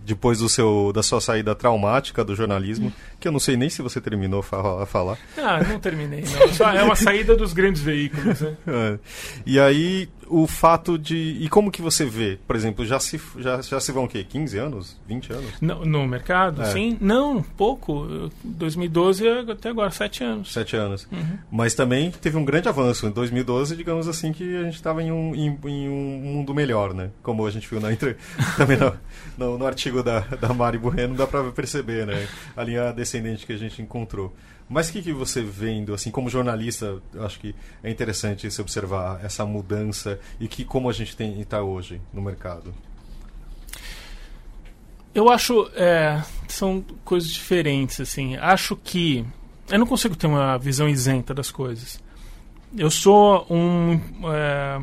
[0.05, 3.83] Depois do seu, da sua saída traumática do jornalismo, que eu não sei nem se
[3.83, 5.17] você terminou a falar.
[5.37, 6.23] Ah, não terminei.
[6.23, 6.49] Não.
[6.53, 8.41] Só é uma saída dos grandes veículos.
[8.41, 8.57] Né?
[8.69, 8.99] É.
[9.47, 11.17] E aí, o fato de.
[11.41, 12.39] E como que você vê?
[12.47, 14.25] Por exemplo, já se, já, já se vão o quê?
[14.25, 14.97] 15 anos?
[15.09, 15.51] 20 anos?
[15.61, 16.67] No, no mercado, É.
[16.67, 16.97] sim?
[17.01, 18.07] Não, pouco.
[18.11, 20.53] Eu- 2012 até agora, sete anos.
[20.53, 21.09] Sete anos.
[21.11, 21.39] Uhum.
[21.51, 23.07] Mas também teve um grande avanço.
[23.07, 26.93] Em 2012, digamos assim, que a gente estava em um, em, em um mundo melhor,
[26.95, 27.11] né?
[27.23, 27.89] Como a gente viu na
[28.57, 28.93] também no,
[29.37, 32.29] no, no artigo da, da Mari Bueno, dá para perceber, né?
[32.57, 34.35] A linha descendente que a gente encontrou.
[34.69, 39.25] Mas o que, que você vendo, assim, como jornalista, acho que é interessante se observar
[39.25, 42.75] essa mudança e que como a gente tem está hoje no mercado.
[45.15, 45.71] Eu acho.
[45.75, 48.37] é, são coisas diferentes, assim.
[48.37, 49.25] Acho que.
[49.71, 51.99] Eu não consigo ter uma visão isenta das coisas.
[52.77, 53.99] Eu sou um.
[54.31, 54.81] é,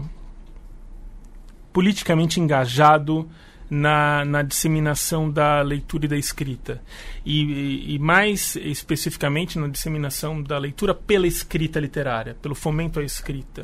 [1.71, 3.29] politicamente engajado
[3.69, 6.81] na, na disseminação da leitura e da escrita.
[7.25, 13.03] E, e- e mais especificamente na disseminação da leitura pela escrita literária, pelo fomento à
[13.03, 13.63] escrita.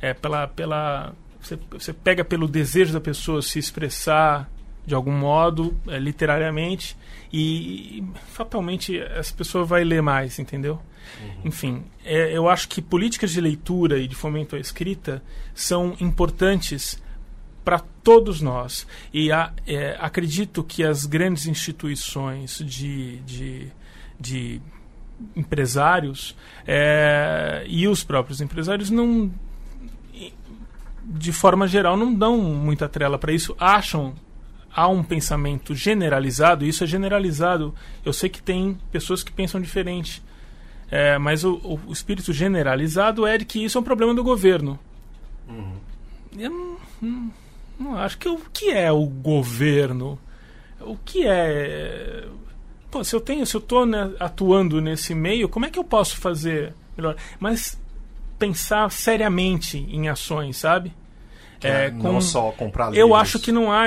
[0.00, 4.50] É, pela, pela, você, você pega pelo desejo da pessoa se expressar
[4.86, 6.96] de algum modo, é, literariamente,
[7.32, 10.80] e, e fatalmente essa pessoa vai ler mais, entendeu?
[11.44, 15.22] Enfim, é, eu acho que políticas de leitura e de fomento à escrita
[15.54, 17.00] são importantes
[17.66, 18.86] para todos nós.
[19.12, 23.66] E é, acredito que as grandes instituições de, de,
[24.20, 24.62] de
[25.34, 29.32] empresários é, e os próprios empresários não,
[31.04, 33.56] de forma geral, não dão muita trela para isso.
[33.58, 34.14] Acham
[34.72, 37.74] há um pensamento generalizado, e isso é generalizado.
[38.04, 40.22] Eu sei que tem pessoas que pensam diferente.
[40.88, 44.78] É, mas o, o- espírito generalizado é de que isso é um problema do governo.
[46.38, 47.32] Eu não, não-
[47.78, 50.18] não acho que o que é o governo.
[50.80, 52.24] O que é.
[52.90, 53.84] Pô, se eu tenho, se eu estou
[54.20, 57.16] atuando nesse meio, como é que eu posso fazer melhor?
[57.40, 57.78] Mas
[58.38, 60.92] pensar seriamente em ações, sabe?
[61.62, 63.86] É, não com- só comprar eu livros acho que não há.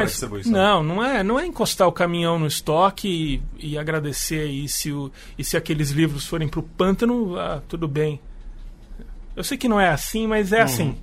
[0.52, 4.92] Não, não é, não é encostar o caminhão no estoque e, e agradecer e se,
[4.92, 8.20] o, e se aqueles livros forem para o pântano, ah, tudo bem.
[9.36, 10.98] Eu sei que não é assim, mas é assim.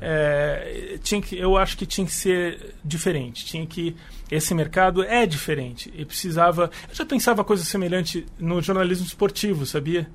[0.00, 3.44] É, tinha que, eu acho que tinha que ser diferente.
[3.46, 3.96] Tinha que
[4.30, 6.70] esse mercado é diferente e precisava.
[6.88, 10.08] Eu já pensava coisa semelhante no jornalismo esportivo, sabia?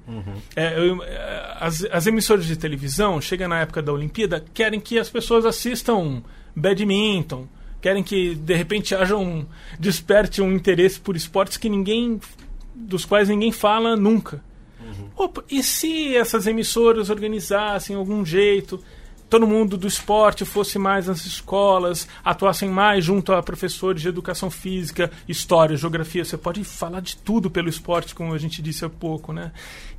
[0.56, 5.00] É, eu- é, as, as emissoras de televisão chega na época da Olimpíada querem que
[5.00, 6.22] as pessoas assistam
[6.56, 7.48] badminton,
[7.82, 9.46] querem que de repente haja um
[9.80, 12.20] desperte um interesse por esportes que ninguém
[12.76, 14.44] dos quais ninguém fala nunca.
[15.16, 18.82] Opa, e se essas emissoras organizassem algum jeito,
[19.30, 24.50] todo mundo do esporte fosse mais nas escolas, atuassem mais junto a professores de educação
[24.50, 28.90] física, história, geografia, você pode falar de tudo pelo esporte, como a gente disse há
[28.90, 29.52] pouco, né?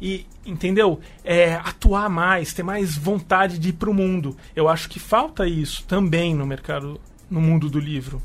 [0.02, 1.00] E, entendeu?
[1.24, 4.36] É, atuar mais, ter mais vontade de ir para o mundo.
[4.56, 7.00] Eu acho que falta isso também no mercado,
[7.30, 8.20] no mundo do livro.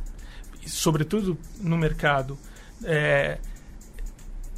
[0.65, 2.37] E, sobretudo no mercado.
[2.83, 3.37] É,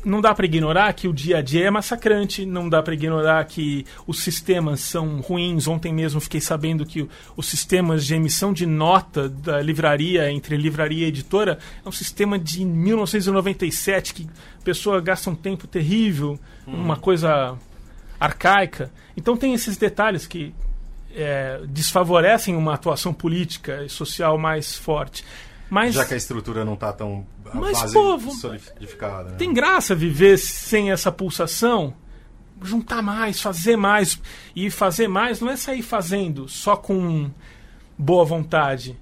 [0.08, 3.44] não dá para ignorar que o dia a dia é massacrante, não dá para ignorar
[3.46, 5.68] que os sistemas são ruins.
[5.68, 11.06] Ontem mesmo fiquei sabendo que os sistemas de emissão de nota da livraria, entre livraria
[11.06, 14.30] e editora, é um sistema de 1997 que
[14.60, 17.58] a pessoa gasta um tempo terrível, uma coisa
[18.18, 18.90] arcaica.
[19.16, 20.54] Então tem esses detalhes que
[21.14, 25.26] é, desfavorecem uma atuação política e social mais forte.
[25.70, 29.32] Mas Já que a estrutura não tá tão Mas, pô, vamos- solidificada.
[29.32, 29.36] Né?
[29.38, 31.94] tem graça viver sem essa pulsação?
[32.62, 34.20] Juntar mais, fazer mais.
[34.56, 37.30] E fazer mais não é sair fazendo só com
[37.98, 38.98] boa vontade.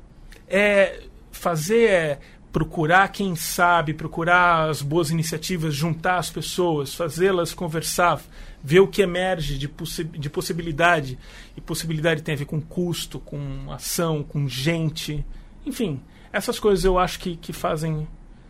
[0.47, 2.19] É fazer é
[2.51, 8.21] procurar quem sabe, procurar as boas iniciativas, juntar as pessoas, fazê-las conversar,
[8.63, 11.17] ver o que emerge de, possi de possibilidade.
[11.55, 15.25] E possibilidade tem a ver com custo, com ação, com gente.
[15.65, 16.01] Enfim,
[16.35, 18.05] essas coisas eu acho que, que fazem,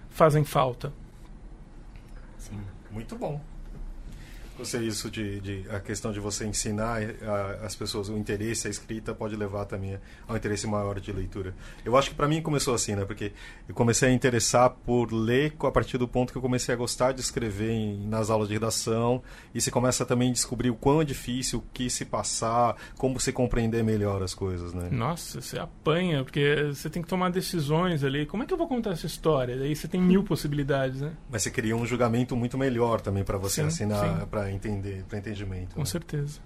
[0.09, 0.91] fazem falta.
[2.89, 3.39] Muito bom.
[4.57, 8.71] Você isso de, de- a questão de você ensinar a- as pessoas o interesse, a
[8.71, 9.97] escrita pode levar também
[10.27, 11.53] ao interesse maior de leitura.
[11.83, 13.03] Eu acho que para mim começou assim, né?
[13.05, 13.33] Porque
[13.67, 17.11] eu comecei a interessar por ler a partir do ponto que eu comecei a gostar
[17.11, 19.21] de escrever em- nas aulas de redação
[19.53, 23.19] e você começa também a descobrir o quão é difícil, o que se passar, como
[23.19, 24.87] você compreender melhor as coisas, né?
[24.89, 28.25] Nossa, você apanha, porque você tem que tomar decisões ali.
[28.25, 29.57] Como é que eu vou contar essa história?
[29.57, 31.11] Daí você tem mil possibilidades, né?
[31.29, 34.21] Mas você cria um julgamento muito melhor também para você Sim, assinar, sim.
[34.45, 35.73] Para entender, para entendimento.
[35.73, 35.85] Com né?
[35.85, 36.39] certeza.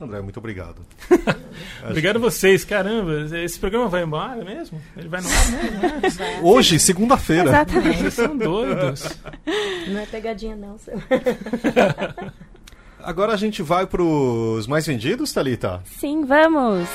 [0.00, 0.80] André, muito obrigado.
[1.86, 2.64] Obrigado a vocês.
[2.64, 4.80] Caramba, esse programa vai embora mesmo?
[4.96, 6.24] Ele vai no ar mesmo?
[6.24, 6.40] né?
[6.42, 7.50] Hoje, segunda-feira.
[7.50, 7.98] Exatamente.
[7.98, 9.20] Vocês são doidos.
[9.88, 10.78] Não é pegadinha, não.
[10.78, 10.94] seu.
[12.98, 15.82] Agora a gente vai pros mais vendidos, Thalita?
[15.84, 16.88] Sim, vamos!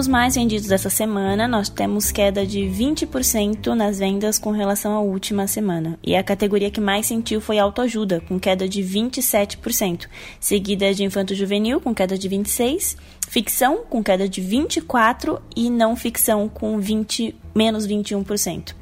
[0.00, 5.00] Nos mais vendidos dessa semana, nós temos queda de 20% nas vendas com relação à
[5.00, 5.98] última semana.
[6.02, 10.06] E a categoria que mais sentiu foi autoajuda, com queda de 27%,
[10.40, 12.96] seguida de infanto juvenil com queda de 26%,
[13.28, 18.74] ficção com queda de 24% e não ficção com 20, menos 21%.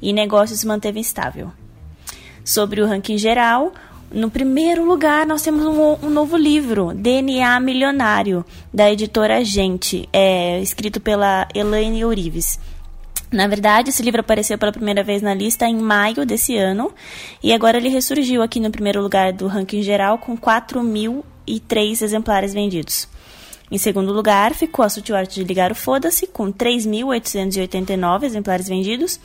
[0.00, 1.52] E negócios manteve estável.
[2.42, 3.74] Sobre o ranking geral,
[4.12, 10.60] no primeiro lugar nós temos um, um novo livro, DNA Milionário, da editora Gente, é,
[10.60, 12.58] escrito pela Elaine Eurives.
[13.30, 16.92] Na verdade, esse livro apareceu pela primeira vez na lista em maio desse ano
[17.42, 23.08] e agora ele ressurgiu aqui no primeiro lugar do ranking geral com 4.003 exemplares vendidos.
[23.70, 29.18] Em segundo lugar, ficou a Sutil Arte de Ligar o Foda-se, com 3.889 exemplares vendidos.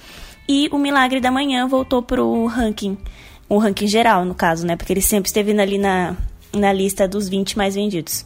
[0.48, 2.98] E o Milagre da Manhã voltou para o ranking,
[3.50, 4.76] o ranking geral, no caso, né?
[4.76, 6.16] Porque ele sempre esteve ali na,
[6.54, 8.26] na lista dos 20 mais vendidos.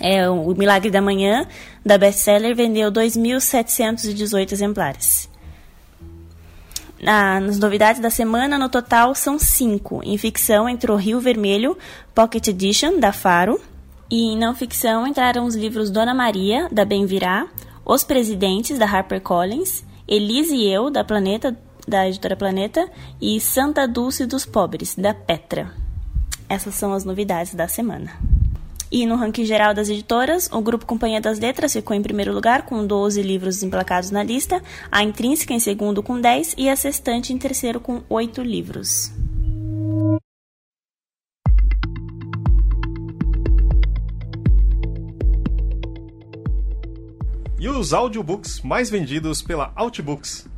[0.00, 1.46] É, o Milagre da Manhã,
[1.84, 5.28] da bestseller, vendeu 2.718 exemplares.
[7.00, 10.00] Na- nas novidades da semana, no total, são cinco.
[10.04, 11.76] Em ficção entrou Rio Vermelho,
[12.14, 13.60] Pocket Edition, da Faro.
[14.10, 17.46] E em não ficção entraram os livros Dona Maria, da Bem Virá,
[17.84, 21.56] Os Presidentes, da HarperCollins, Elise e Eu, da Planeta,
[21.86, 22.88] da editora Planeta,
[23.20, 25.72] e Santa Dulce dos Pobres, da Petra.
[26.48, 28.12] Essas são as novidades da semana.
[28.90, 32.66] E no ranking geral das editoras, o grupo Companhia das Letras ficou em primeiro lugar
[32.66, 37.32] com 12 livros emplacados na lista, a Intrínseca em segundo com 10 e a Sextante
[37.32, 39.10] em terceiro com 8 livros.
[47.58, 50.51] E os audiobooks mais vendidos pela Outbooks.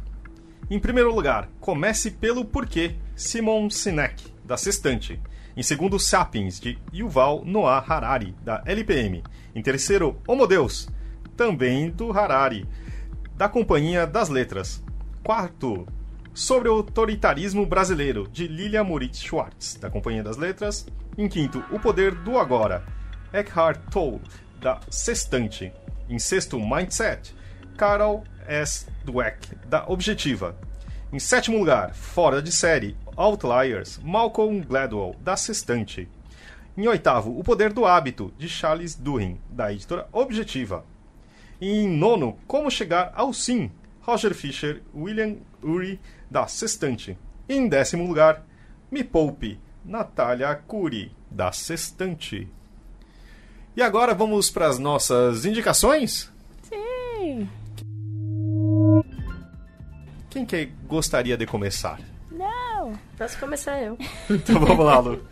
[0.71, 5.21] Em primeiro lugar, comece pelo Porquê, Simon Sinek, da Sextante.
[5.55, 9.23] Em segundo, Sapiens, de Yuval Noah Harari, da LPM.
[9.55, 10.89] Em terceiro, Homo Deus,
[11.37, 12.67] também do Harari,
[13.37, 14.83] da Companhia das Letras.
[15.23, 15.87] Quarto,
[16.33, 20.87] sobre o autoritarismo brasileiro, de Lilia Moritz Schwartz, da Companhia das Letras.
[21.17, 22.85] Em quinto, O Poder do Agora,
[23.33, 24.23] Eckhart Tolle,
[24.61, 25.73] da Sextante.
[26.09, 27.35] Em sexto, Mindset,
[27.77, 28.87] Carol S.
[29.05, 30.57] Dweck, da Objetiva.
[31.13, 36.09] Em sétimo lugar, fora de série, Outliers, Malcolm Gladwell, da Sextante.
[36.77, 40.85] Em oitavo, O Poder do Hábito, de Charles Duhigg, da editora Objetiva.
[41.61, 43.71] E em nono, Como Chegar ao Sim,
[44.01, 47.17] Roger Fisher, William Ury, da Sextante.
[47.49, 48.45] E em décimo lugar,
[48.91, 52.49] Me Poupe, Natália Curi, da Sextante.
[53.77, 56.31] E agora vamos para as nossas indicações?
[56.63, 57.49] Sim.
[60.35, 62.01] Quem que gostaria de começar?
[62.29, 62.95] Não.
[63.17, 63.97] Posso começar eu.
[64.29, 65.23] Então vamos lá, Lu.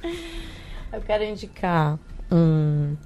[0.93, 1.99] Eu quero indicar
[2.31, 2.97] um,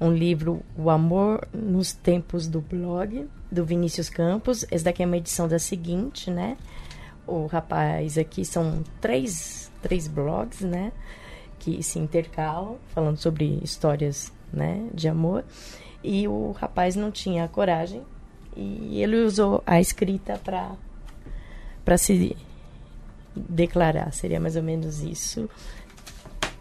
[0.00, 4.64] um livro, O Amor nos Tempos do Blog, do Vinícius Campos.
[4.70, 6.56] Esse daqui é uma edição da seguinte, né?
[7.26, 10.90] O rapaz aqui são três, três blogs, né?
[11.58, 15.44] Que se intercalam, falando sobre histórias né, de amor.
[16.02, 18.02] E o rapaz não tinha coragem
[18.56, 20.72] e ele usou a escrita para
[21.86, 22.36] para se
[23.34, 24.12] declarar.
[24.12, 25.48] Seria mais ou menos isso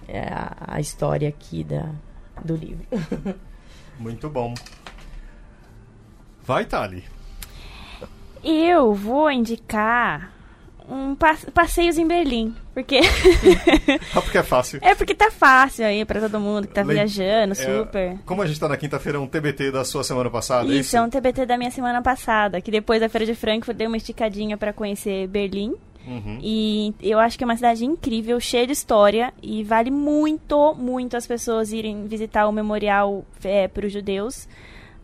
[0.07, 1.89] é a, a história aqui da,
[2.43, 2.85] do livro.
[3.97, 4.53] Muito bom.
[6.43, 7.03] Vai, Thali.
[8.43, 10.31] Eu vou indicar
[10.89, 12.99] um pa- passeios em Berlim, porque
[14.13, 14.79] Ah, porque é fácil.
[14.81, 18.17] é porque tá fácil aí pra todo mundo que tá Lem- viajando, É, super.
[18.25, 20.95] como a gente tá na quinta-feira, é um TBT da sua semana passada, é Isso,
[20.95, 23.97] é um TBT da minha semana passada, que depois da Feira de Frankfurt dei uma
[23.97, 25.73] esticadinha pra conhecer Berlim.
[26.07, 26.37] Uhum.
[26.39, 31.17] E eu acho que é uma cidade incrível, cheia de história, e vale muito, muito
[31.17, 34.47] as pessoas irem visitar o memorial é, para os judeus.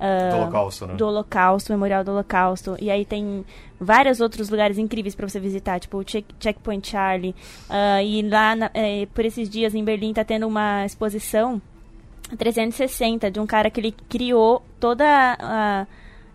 [0.02, 0.94] Ah, Do Holocausto, né?
[0.96, 2.76] Do Holocausto, Memorial do Holocausto.
[2.80, 3.46] E aí tem
[3.80, 7.36] vários outros lugares incríveis para você visitar, tipo o Check- Checkpoint Charlie.
[7.70, 11.62] Ah, e lá, na- eh, por esses dias em Berlim, tá tendo uma exposição
[12.38, 15.06] 360 de um cara que ele criou toda
[15.40, 15.88] a.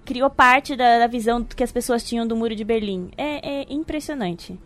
[0.04, 3.10] criou parte da, da visão que as pessoas tinham do Muro de Berlim.
[3.16, 4.58] É, é impressionante.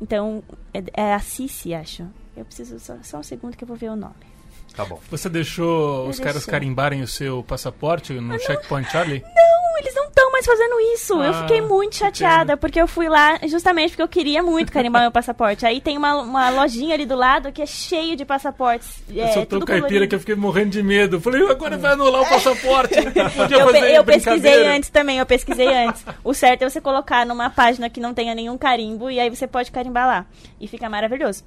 [0.00, 2.06] Então, é, é a Sissi, acho.
[2.36, 4.29] Eu preciso só, só um segundo que eu vou ver o nome.
[4.74, 4.98] Tá bom.
[5.10, 6.50] Você deixou Eu os caras deixei.
[6.52, 9.20] carimbarem o seu passaporte no Checkpoint Charlie?
[9.22, 11.14] Não, eles não estão mais fazendo isso.
[11.14, 15.02] eu Ah, fiquei muito chateada, porque eu fui lá justamente porque eu queria muito carimbar
[15.02, 15.66] meu passaporte.
[15.66, 19.02] Aí tem uma, uma lojinha ali do lado que é cheio de passaportes.
[19.10, 20.08] eu é, sou tão tudo caipira colorido.
[20.08, 21.20] que eu fiquei morrendo de medo.
[21.20, 22.94] Falei, agora vai anular o passaporte.
[22.94, 26.04] Eu, pe- eu pesquisei antes também, eu pesquisei antes.
[26.24, 29.46] O certo é você colocar numa página que não tenha nenhum carimbo e aí você
[29.46, 30.26] pode carimbar lá.
[30.60, 31.44] E fica maravilhoso.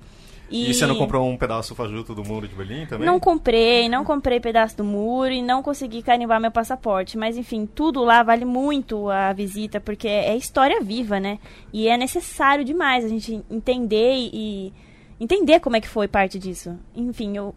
[0.56, 0.74] E...
[0.74, 3.06] você não comprou um pedaço fajuto do muro de Berlim também?
[3.08, 7.18] Não comprei, não comprei pedaço do muro e não consegui carimbar meu passaporte.
[7.18, 11.40] Mas enfim, tudo lá vale muito a visita, porque é história viva, né?
[11.72, 14.30] E é necessário demais a gente entender e.
[14.34, 14.74] e
[15.20, 16.78] entender como é que foi parte disso.
[16.96, 17.56] Enfim, eu.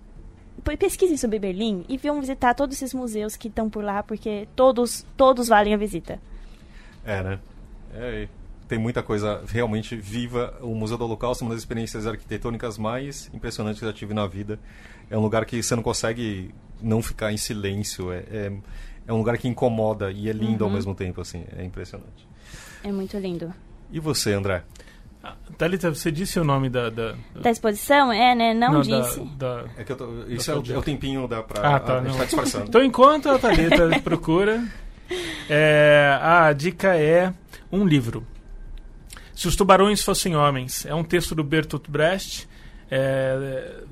[0.65, 4.47] pe- Pesquisem sobre Berlim e vão visitar todos esses museus que estão por lá, porque
[4.57, 6.21] todos, todos valem a visita.
[7.05, 7.39] É, né?
[7.95, 8.29] É,
[8.69, 10.55] tem muita coisa realmente viva.
[10.61, 14.13] O Museu do Holocausto é uma das experiências arquitetônicas mais impressionantes que eu já tive
[14.15, 14.59] na vida.
[15.11, 16.53] É um lugar que você não consegue
[16.83, 18.13] não ficar em silêncio.
[18.13, 18.53] É, é,
[19.07, 20.71] é um lugar que incomoda e é lindo Uhum.
[20.71, 21.45] ao mesmo tempo, assim.
[21.57, 22.27] É impressionante.
[22.83, 23.53] É muito lindo.
[23.93, 24.63] E você, André?
[25.23, 26.89] Ah, Thalita, você disse o nome da...
[26.91, 28.13] da, Da exposição?
[28.13, 28.53] É, né?
[28.55, 29.21] Não, da- disse.
[29.37, 31.77] da- É que eu tô, isso é o, é o tempinho da pra.
[31.77, 32.19] Ah, tá, a gente não.
[32.19, 32.65] tá disfarçando.
[32.69, 34.63] Então, enquanto a Thalita procura,
[35.49, 37.33] é, a dica é
[37.73, 38.27] um livro.
[39.37, 40.85] Se os tubarões fossem homens.
[40.87, 42.49] É um texto do Bertolt Brecht,
[42.91, 43.83] é,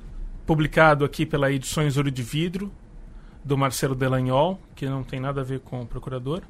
[0.47, 2.73] publicado aqui pela Edições Ouro de Vidro,
[3.45, 6.41] do Marcelo Delagnol, que não tem nada a ver com o procurador,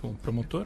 [0.00, 0.64] com o promotor.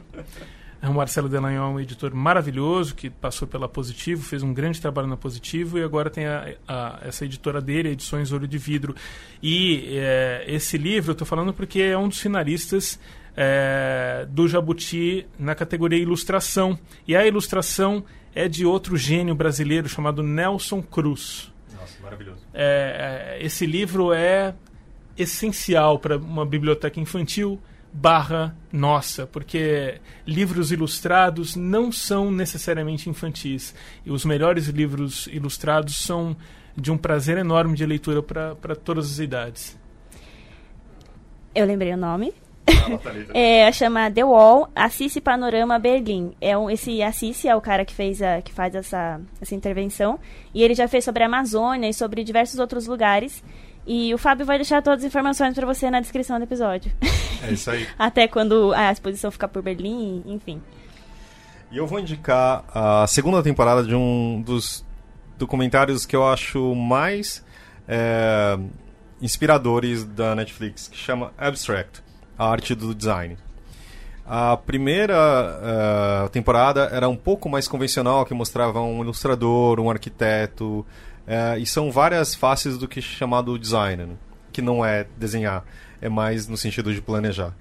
[0.81, 5.07] É o Marcelo Delagnol, um editor maravilhoso, que passou pela Positivo, fez um grande trabalho
[5.09, 8.95] na Positivo e agora tem a- a- essa editora dele, Edições Olho de Vidro.
[9.41, 12.97] E é, esse livro, eu estou falando porque é um dos finalistas
[13.35, 16.77] é, do Jabuti na categoria Ilustração.
[17.07, 18.03] E a ilustração
[18.35, 21.51] é de outro gênio brasileiro chamado Nelson Cruz.
[21.73, 22.39] Nossa, maravilhoso.
[22.53, 24.55] É, é, esse livro é
[25.17, 27.59] essencial para uma biblioteca infantil
[27.93, 33.75] barra nossa, porque livros ilustrados não são necessariamente infantis.
[34.03, 36.35] E os melhores livros ilustrados são
[36.75, 39.77] de um prazer enorme de leitura para todas as idades.
[41.53, 42.33] Eu lembrei o nome.
[43.33, 46.33] É, chama The Wall, Assisi Panorama Berlim.
[46.39, 50.19] É um, esse Assisi é o cara que fez a, que faz essa, essa intervenção.
[50.53, 53.43] E ele já fez sobre a Amazônia e sobre diversos outros lugares.
[53.85, 56.91] E o Fábio vai deixar todas as informações para você na descrição do episódio.
[57.43, 57.87] É isso aí.
[57.99, 60.61] Até quando a exposição ficar por Berlim, enfim.
[61.69, 64.85] E eu vou indicar a segunda temporada de um dos
[65.37, 67.43] documentários que eu acho mais
[67.87, 68.57] é,
[69.21, 72.02] inspiradores da Netflix, que chama Abstract,
[72.37, 73.37] a arte do design.
[74.25, 75.15] A primeira
[76.25, 80.85] uh, temporada era um pouco mais convencional, que mostrava um ilustrador, um arquiteto,
[81.27, 84.15] uh, e são várias faces do que é chamado design, né?
[84.51, 85.65] que não é desenhar,
[86.01, 87.53] é mais no sentido de planejar.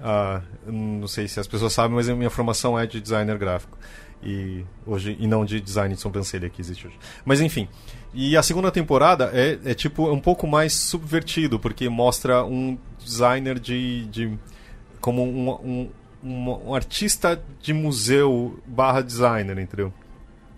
[0.00, 3.76] Uh, não sei se as pessoas sabem, mas a minha formação é de designer gráfico
[4.22, 6.98] e hoje e não de design de sobrancelha que existe hoje.
[7.24, 7.68] Mas enfim,
[8.14, 13.58] e a segunda temporada é, é tipo um pouco mais subvertido porque mostra um designer
[13.58, 14.38] de, de
[15.00, 15.90] como um, um
[16.26, 19.92] um, um artista de museu barra designer, entendeu?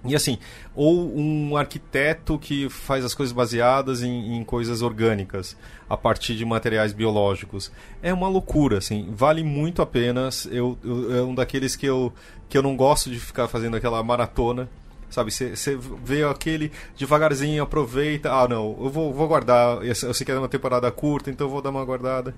[0.08, 0.38] E assim,
[0.74, 5.56] ou um arquiteto que faz as coisas baseadas em, em, coisas orgânicas,
[5.88, 7.70] a partir de materiais biológicos.
[8.02, 10.28] É uma loucura, assim, vale muito a pena.
[10.50, 12.12] Eu, eu, é um daqueles que eu,
[12.48, 14.68] que eu não gosto de ficar fazendo aquela maratona.
[15.10, 18.30] Sabe, você vê aquele devagarzinho, aproveita.
[18.30, 19.82] Ah, não, eu vou, vou guardar.
[19.82, 22.34] Eu sei que é uma temporada curta, então eu vou dar uma guardada.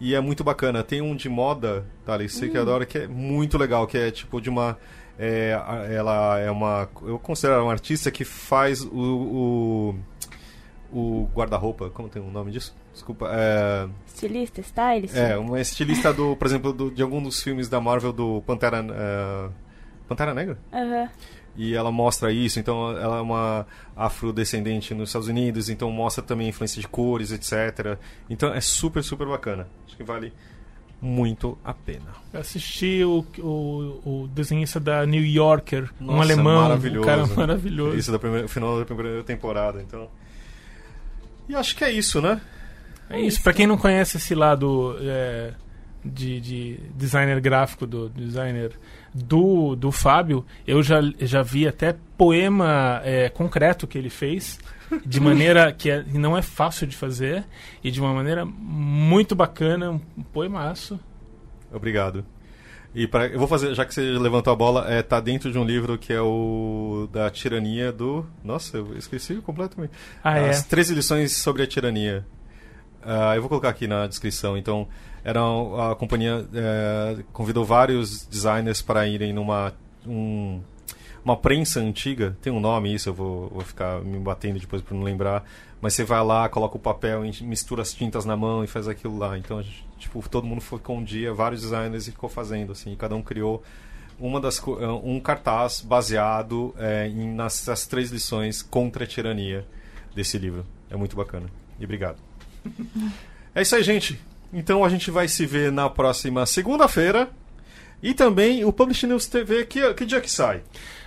[0.00, 0.82] E é muito bacana.
[0.82, 2.50] Tem um de moda, tá ali, você hum.
[2.50, 4.78] que adora, que é muito legal, que é tipo de uma.
[5.24, 5.52] É,
[5.94, 6.88] ela é uma.
[7.02, 9.94] Eu considero ela uma artista que faz o.
[10.92, 12.74] o, o guarda-roupa, como tem o nome disso?
[12.92, 13.30] Desculpa.
[13.32, 13.88] É...
[14.04, 15.14] Estilista, stylist?
[15.14, 18.82] É, uma estilista do, por exemplo, do, de algum dos filmes da Marvel do Pantera.
[18.82, 19.52] Uh,
[20.08, 20.58] Pantera Negra?
[20.72, 21.02] Aham.
[21.02, 21.08] Uhum
[21.56, 22.58] e ela mostra isso.
[22.58, 27.98] Então, ela é uma afrodescendente nos Estados Unidos, então mostra também influência de cores, etc.
[28.28, 29.68] Então, é super, super bacana.
[29.86, 30.32] Acho que vale
[31.02, 32.14] muito a pena.
[32.32, 37.00] Eu assisti o, o, o desenhista da New Yorker, Nossa, um alemão, maravilhoso.
[37.00, 37.96] um cara maravilhoso.
[37.96, 40.08] Isso, da primeira, final da primeira temporada, então...
[41.48, 42.40] E acho que é isso, né?
[43.10, 43.42] É isso.
[43.42, 45.52] Para quem não conhece esse lado é,
[46.04, 48.72] de, de designer gráfico, do designer
[49.12, 54.58] do, do Fábio, eu já, já vi até poema é, concreto que ele fez,
[55.04, 57.44] de maneira que é, não é fácil de fazer,
[57.82, 60.98] e de uma maneira muito bacana, um poemaço.
[61.72, 62.24] Obrigado.
[62.94, 65.58] E pra, eu vou fazer, já que você levantou a bola, é, tá dentro de
[65.58, 68.26] um livro que é o da tirania do.
[68.44, 69.92] Nossa, eu esqueci completamente.
[70.22, 70.68] Ah, As é?
[70.68, 72.26] 13 lições sobre a tirania.
[73.02, 74.58] Uh, eu vou colocar aqui na descrição.
[74.58, 74.86] Então,
[75.24, 79.72] era a companhia é, convidou vários designers para irem numa
[80.06, 80.60] um,
[81.24, 82.36] uma prensa antiga.
[82.40, 85.44] Tem um nome isso, eu vou, vou ficar me batendo depois para não lembrar.
[85.80, 89.18] Mas você vai lá, coloca o papel, mistura as tintas na mão e faz aquilo
[89.18, 89.36] lá.
[89.36, 92.94] Então, gente, tipo, todo mundo ficou um dia, vários designers e ficou fazendo assim.
[92.94, 93.62] Cada um criou
[94.18, 99.66] uma das é, um cartaz baseado é, em, nas, nas três lições contra a tirania
[100.14, 100.64] desse livro.
[100.88, 101.46] É muito bacana.
[101.80, 102.18] E obrigado.
[103.54, 104.20] é isso aí, gente.
[104.52, 107.30] Então a gente vai se ver na próxima segunda-feira.
[108.02, 110.62] E também o Publish News TV, que, que dia que sai?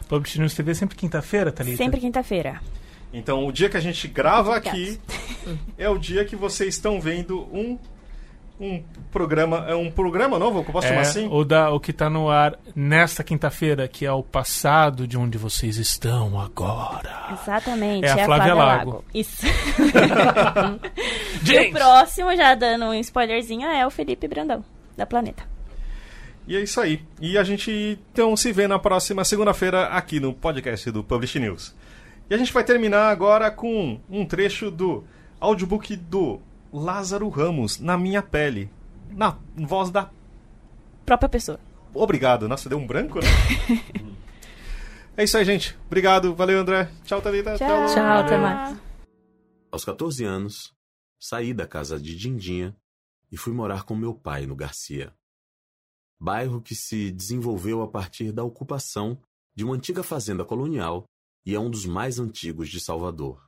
[0.08, 1.78] Publish News TV é sempre quinta-feira, Thalita?
[1.78, 2.62] Sempre quinta-feira.
[3.14, 5.00] Então o dia que a gente grava aqui
[5.78, 7.78] é o dia que vocês estão vendo um
[8.60, 8.82] um
[9.12, 11.28] programa, é um programa novo, que eu posso é, chamar assim?
[11.30, 15.38] O, da, o que está no ar nesta quinta-feira, que é o passado de onde
[15.38, 17.38] vocês estão agora.
[17.42, 18.92] Exatamente, é a, é a Flávia, Flávia Lago.
[18.92, 19.06] Lago.
[19.14, 19.46] Isso.
[21.46, 24.64] e o próximo, já dando um spoilerzinho, é o Felipe Brandão,
[24.96, 25.55] da Planeta.
[26.48, 27.04] E é isso aí.
[27.20, 31.76] E a gente então se vê na próxima segunda-feira aqui no podcast do Publish News.
[32.30, 35.04] E a gente vai terminar agora com um trecho do
[35.40, 36.40] audiobook do
[36.72, 38.70] Lázaro Ramos, na minha pele.
[39.12, 40.10] Na voz da
[41.06, 41.60] própria pessoa.
[41.94, 42.48] Obrigado.
[42.48, 43.28] Nossa, deu um branco, né?
[45.16, 45.78] é isso aí, gente.
[45.88, 46.36] Obrigado.
[46.36, 46.90] Valeu, André.
[47.06, 47.56] Tchau, Thalita.
[47.58, 48.78] Tchau, Tchau até mais.
[49.72, 50.74] Aos 14 anos,
[51.20, 52.76] saí da casa de Dindinha
[53.32, 55.14] e fui morar com meu pai no Garcia.
[56.20, 59.22] Bairro que se desenvolveu a partir da ocupação
[59.56, 61.06] de uma antiga fazenda colonial
[61.46, 63.46] e é um dos mais antigos de Salvador.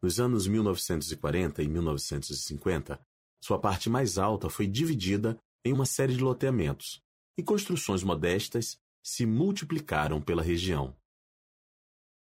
[0.00, 3.00] Nos anos 1940 e 1950,
[3.42, 7.00] sua parte mais alta foi dividida em uma série de loteamentos,
[7.36, 10.96] e construções modestas se multiplicaram pela região.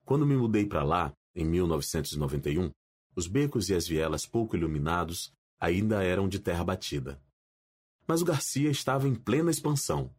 [0.05, 2.71] Quando me mudei para lá, em 1991,
[3.15, 7.23] os becos e as vielas pouco iluminados ainda eram de terra batida.
[8.11, 10.13] Mas o Garcia estava em plena expansão.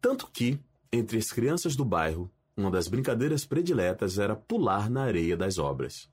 [0.00, 0.58] Tanto que,
[0.90, 6.10] entre as crianças do bairro, uma das brincadeiras prediletas era pular na areia das obras.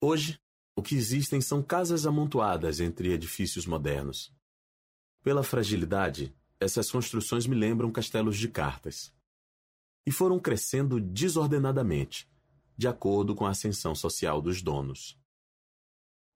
[0.00, 0.40] Hoje,
[0.74, 4.34] o que existem são casas amontoadas entre edifícios modernos.
[5.22, 9.12] Pela fragilidade, essas construções me lembram castelos de cartas.
[10.06, 12.26] E foram crescendo desordenadamente,
[12.74, 15.20] de acordo com a ascensão social dos donos.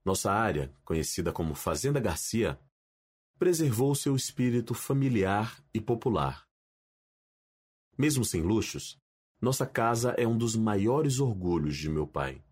[0.04, 2.60] Nossa área, conhecida como Fazenda Garcia,
[3.40, 6.46] preservou seu espírito familiar e popular.
[7.96, 9.00] Mesmo sem luxos,
[9.40, 12.44] nossa casa é um dos maiores orgulhos de meu pai.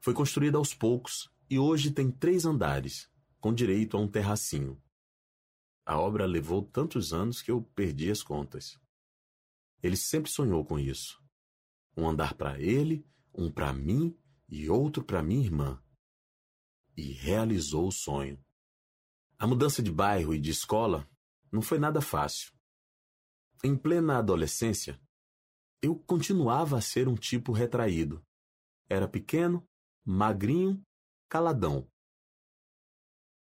[0.00, 3.10] Foi construída aos poucos e hoje tem três andares,
[3.40, 4.80] com direito a um terracinho.
[5.84, 8.80] A obra levou tantos anos que eu perdi as contas.
[9.82, 11.20] Ele sempre sonhou com isso.
[11.96, 14.16] Um andar para ele, um para mim
[14.48, 15.82] e outro para minha irmã.
[16.96, 18.38] E realizou o sonho.
[19.42, 21.08] A mudança de bairro e de escola
[21.50, 22.52] não foi nada fácil.
[23.64, 25.00] Em plena adolescência,
[25.80, 28.22] eu continuava a ser um tipo retraído.
[28.86, 29.66] Era pequeno,
[30.04, 30.84] magrinho,
[31.26, 31.90] caladão.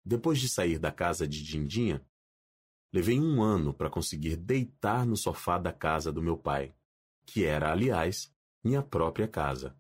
[0.04, 2.06] Depois de sair da casa de Dindinha,
[2.92, 6.72] levei um ano para conseguir deitar no sofá da casa do meu pai,
[7.26, 8.32] que era, aliás,
[8.62, 9.76] minha própria casa.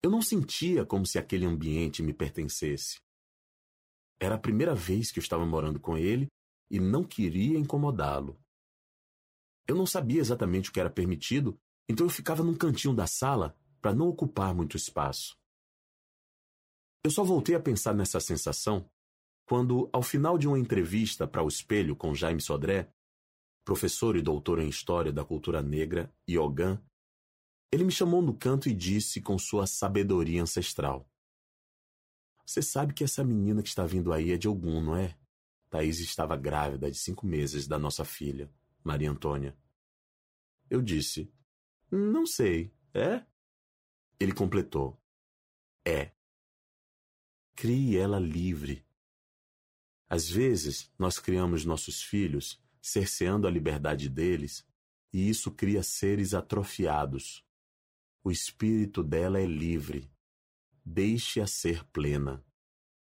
[0.00, 3.00] Eu não sentia como se aquele ambiente me pertencesse.
[4.20, 6.28] Era a primeira vez que eu estava morando com ele
[6.70, 8.38] e não queria incomodá-lo.
[9.66, 11.58] Eu não sabia exatamente o que era permitido,
[11.88, 15.36] então eu ficava num cantinho da sala para não ocupar muito espaço.
[17.02, 18.88] Eu só voltei a pensar nessa sensação
[19.46, 22.92] quando, ao final de uma entrevista para o Espelho com Jaime Sodré,
[23.64, 26.80] professor e doutor em História da Cultura Negra e Ogan,
[27.72, 31.09] ele me chamou no canto e disse com sua sabedoria ancestral:
[32.50, 35.16] Você sabe que essa menina que está vindo aí é de algum, não é?
[35.70, 39.56] Thaís estava grávida de cinco meses da nossa filha, Maria Antônia.
[40.68, 41.32] Eu disse:
[41.92, 43.24] Não sei, é?
[44.18, 45.00] Ele completou:
[45.84, 46.10] É.
[47.54, 48.84] Crie ela livre.
[50.08, 54.66] Às vezes, nós criamos nossos filhos cerceando a liberdade deles,
[55.12, 57.46] e isso cria seres atrofiados,
[58.24, 60.10] o espírito dela é livre.
[60.84, 62.42] Deixe-a ser plena.